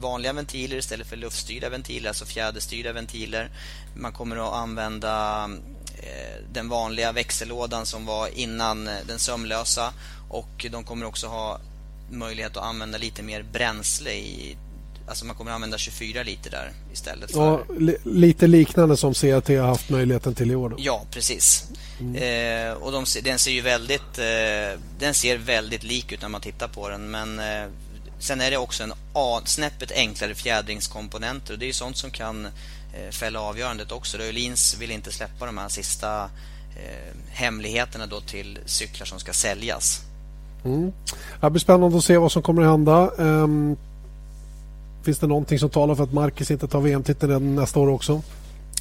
[0.00, 3.50] vanliga ventiler istället för luftstyrda ventiler, alltså fjäderstyrda ventiler.
[3.96, 5.50] Man kommer att använda
[6.52, 9.92] den vanliga växellådan som var innan den sömlösa
[10.28, 11.60] och de kommer också ha
[12.10, 14.56] möjlighet att använda lite mer bränsle i
[15.08, 17.40] Alltså man kommer att använda 24 liter där istället för...
[17.40, 20.68] Ja, li lite liknande som CAT har haft möjligheten till i år.
[20.68, 20.76] Då.
[20.78, 21.64] Ja, precis.
[22.00, 22.14] Mm.
[22.14, 26.40] Eh, och de, den ser ju väldigt eh, Den ser väldigt lik ut när man
[26.40, 27.68] tittar på den men eh,
[28.18, 32.10] Sen är det också en A, snäppet enklare fjädringskomponenter och det är ju sånt som
[32.10, 34.18] kan eh, fälla avgörandet också.
[34.18, 36.30] Öhlins vill inte släppa de här sista
[36.76, 40.00] eh, hemligheterna då till cyklar som ska säljas.
[40.64, 40.92] Mm.
[41.40, 43.10] Det blir spännande att se vad som kommer att hända.
[43.16, 43.76] Um,
[45.04, 48.22] finns det någonting som talar för att Marcus inte tar VM-titeln nästa år också?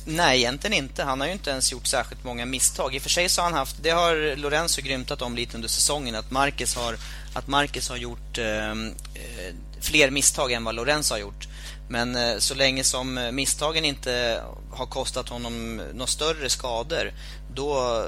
[0.05, 1.03] Nej, egentligen inte.
[1.03, 2.95] Han har ju inte ens gjort särskilt många misstag.
[2.95, 5.69] I och för sig så har han haft, det har Lorenzo grymtat om lite under
[5.69, 6.95] säsongen, att Marcus har,
[7.34, 11.47] att Marcus har gjort ehm, eh, fler misstag än vad Lorenzo har gjort.
[11.89, 17.11] Men eh, så länge som misstagen inte har kostat honom några större skador,
[17.55, 18.03] då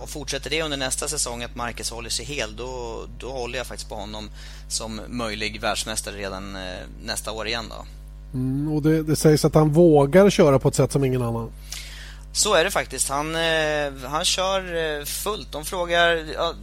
[0.00, 3.66] och fortsätter det under nästa säsong att Marcus håller sig hel då, då håller jag
[3.66, 4.30] faktiskt på honom
[4.68, 6.62] som möjlig världsmästare redan eh,
[7.04, 7.64] nästa år igen.
[7.68, 7.86] Då.
[8.34, 11.52] Mm, och det, det, sägs att han vågar köra på ett sätt som ingen annan.
[12.32, 13.08] Så är det faktiskt.
[13.08, 14.60] Han, eh, han kör
[14.98, 15.52] eh, fullt.
[15.52, 16.54] De frågar ja,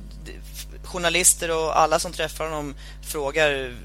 [0.83, 3.75] journalister och alla som träffar honom frågar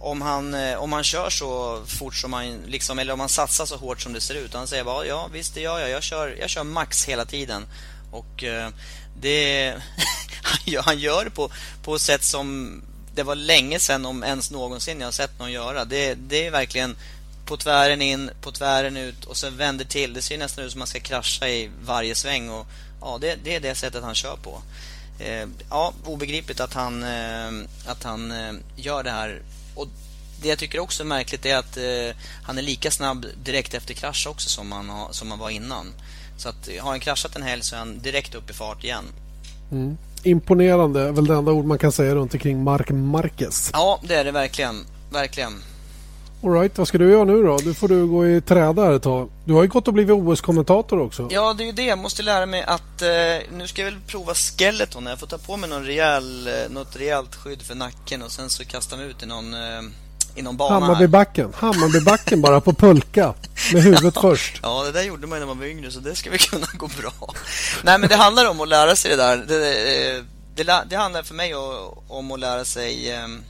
[0.00, 3.76] om han, om han kör så fort som han liksom, eller om han satsar så
[3.76, 4.54] hårt som det ser ut.
[4.54, 5.90] Han säger bara ja visst det gör jag.
[5.90, 7.62] Jag kör, jag kör max hela tiden.
[8.10, 8.70] Och eh,
[9.20, 9.74] det,
[10.84, 11.50] han gör det på,
[11.82, 12.80] på ett sätt som
[13.14, 15.84] det var länge sedan, om ens någonsin, jag har sett någon göra.
[15.84, 16.96] Det, det är verkligen
[17.46, 20.14] på tvären in, på tvären ut och sen vänder till.
[20.14, 22.50] Det ser nästan ut som att man ska krascha i varje sväng.
[22.50, 22.66] Och,
[23.00, 24.62] ja, det, det är det sättet han kör på.
[25.18, 27.50] Eh, ja, obegripligt att han, eh,
[27.86, 29.42] att han eh, gör det här.
[29.74, 29.88] Och
[30.42, 33.94] Det jag tycker också är märkligt är att eh, han är lika snabb direkt efter
[33.94, 35.92] krasch också som han, har, som han var innan.
[36.38, 39.04] Så att har han kraschat en helg så är han direkt upp i fart igen.
[39.72, 39.96] Mm.
[40.22, 43.70] Imponerande är väl det enda ord man kan säga runt omkring Mark Marquez.
[43.72, 44.86] Ja, det är det verkligen.
[45.12, 45.52] Verkligen.
[46.44, 47.58] Alright, vad ska du göra nu då?
[47.64, 49.28] Nu får du gå i träda här ett tag.
[49.44, 51.28] Du har ju gått och blivit OS-kommentator också.
[51.30, 51.84] Ja, det är ju det.
[51.84, 53.02] Jag måste lära mig att...
[53.02, 53.08] Eh,
[53.52, 55.06] nu ska jag väl prova skeleton.
[55.06, 58.50] Jag får ta på mig någon rejäl, eh, något rejält skydd för nacken och sen
[58.50, 59.54] så kasta mig ut i någon...
[59.54, 59.82] Eh,
[60.38, 61.52] inom banan Hammarbybacken.
[61.56, 63.34] Hammarbybacken bara på pulka.
[63.72, 64.60] Med huvudet ja, först.
[64.62, 66.88] Ja, det där gjorde man när man var yngre så det ska väl kunna gå
[67.00, 67.34] bra.
[67.82, 69.36] Nej, men det handlar om att lära sig det där.
[69.36, 70.24] Det,
[70.54, 71.54] det, det handlar för mig
[72.08, 73.42] om att lära sig ehm,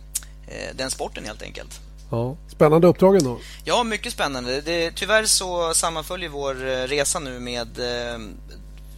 [0.48, 1.80] eh, den sporten helt enkelt.
[2.10, 3.38] Ja, spännande uppdrag då.
[3.64, 4.60] Ja, mycket spännande.
[4.60, 8.18] Det, tyvärr så sammanföljer vår eh, resa nu med eh,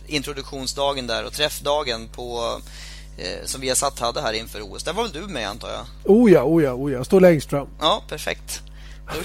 [0.06, 2.64] introduktionsdagen där och träffdagen på eh,
[3.44, 4.84] som vi har satt hade här inför OS.
[4.84, 5.86] Där var väl du med antar jag?
[6.04, 7.04] Oh ja, oh ja, oh ja.
[7.04, 7.68] Står längst fram.
[7.80, 8.62] Ja, perfekt.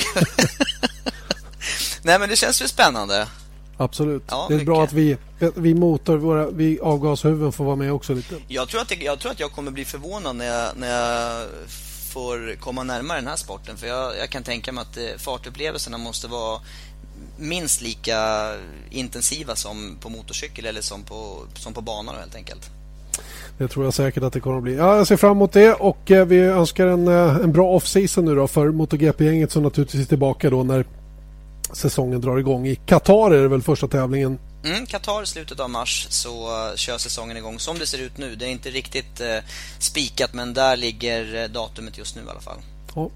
[2.03, 3.27] Nej, men det känns ju spännande.
[3.77, 4.23] Absolut.
[4.27, 4.65] Ja, det är mycket.
[4.65, 5.17] bra att vi,
[5.55, 8.35] vi motor, våra, vi avgashuvuden får vara med också lite.
[8.47, 11.47] Jag tror att, det, jag, tror att jag kommer bli förvånad när jag, när jag
[12.13, 13.77] får komma närmare den här sporten.
[13.77, 16.61] För jag, jag kan tänka mig att eh, fartupplevelserna måste vara
[17.37, 18.51] minst lika
[18.89, 22.69] intensiva som på motorcykel eller som på, som på banor helt enkelt.
[23.57, 24.75] Det tror jag säkert att det kommer att bli.
[24.75, 28.25] Ja, jag ser fram emot det och eh, vi önskar en, eh, en bra off-season
[28.25, 30.85] nu då för MotoGP-gänget som naturligtvis är tillbaka då när
[31.73, 32.67] säsongen drar igång.
[32.67, 34.39] I Qatar är det väl första tävlingen?
[34.65, 38.17] Mm, Qatar i slutet av mars så uh, kör säsongen igång som det ser ut
[38.17, 38.35] nu.
[38.35, 39.27] Det är inte riktigt uh,
[39.79, 42.59] spikat men där ligger datumet just nu i alla fall.
[42.95, 43.09] Ja.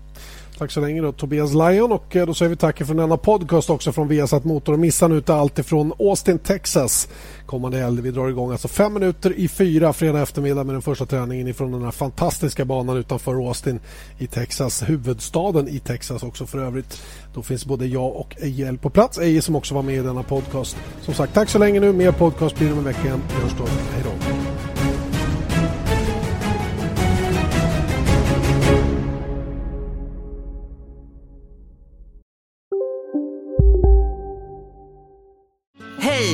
[0.60, 3.70] Tack så länge då Tobias Lion och eh, då säger vi tack för denna podcast
[3.70, 7.08] också från Viasat Motor och missa nu inte allt ifrån Austin, Texas
[7.46, 8.02] kommande helg.
[8.02, 11.72] Vi drar igång alltså fem minuter i fyra fredag eftermiddag med den första träningen ifrån
[11.72, 13.80] den här fantastiska banan utanför Austin
[14.18, 17.02] i Texas, huvudstaden i Texas också för övrigt.
[17.34, 19.18] Då finns både jag och Eje på plats.
[19.18, 20.78] Eje som också var med i denna podcast.
[21.02, 21.94] Som sagt, tack så länge nu.
[21.94, 23.22] Mer podcast blir det om en vecka igen.
[23.28, 23.66] Vi hörs då.
[23.66, 24.29] Hej då.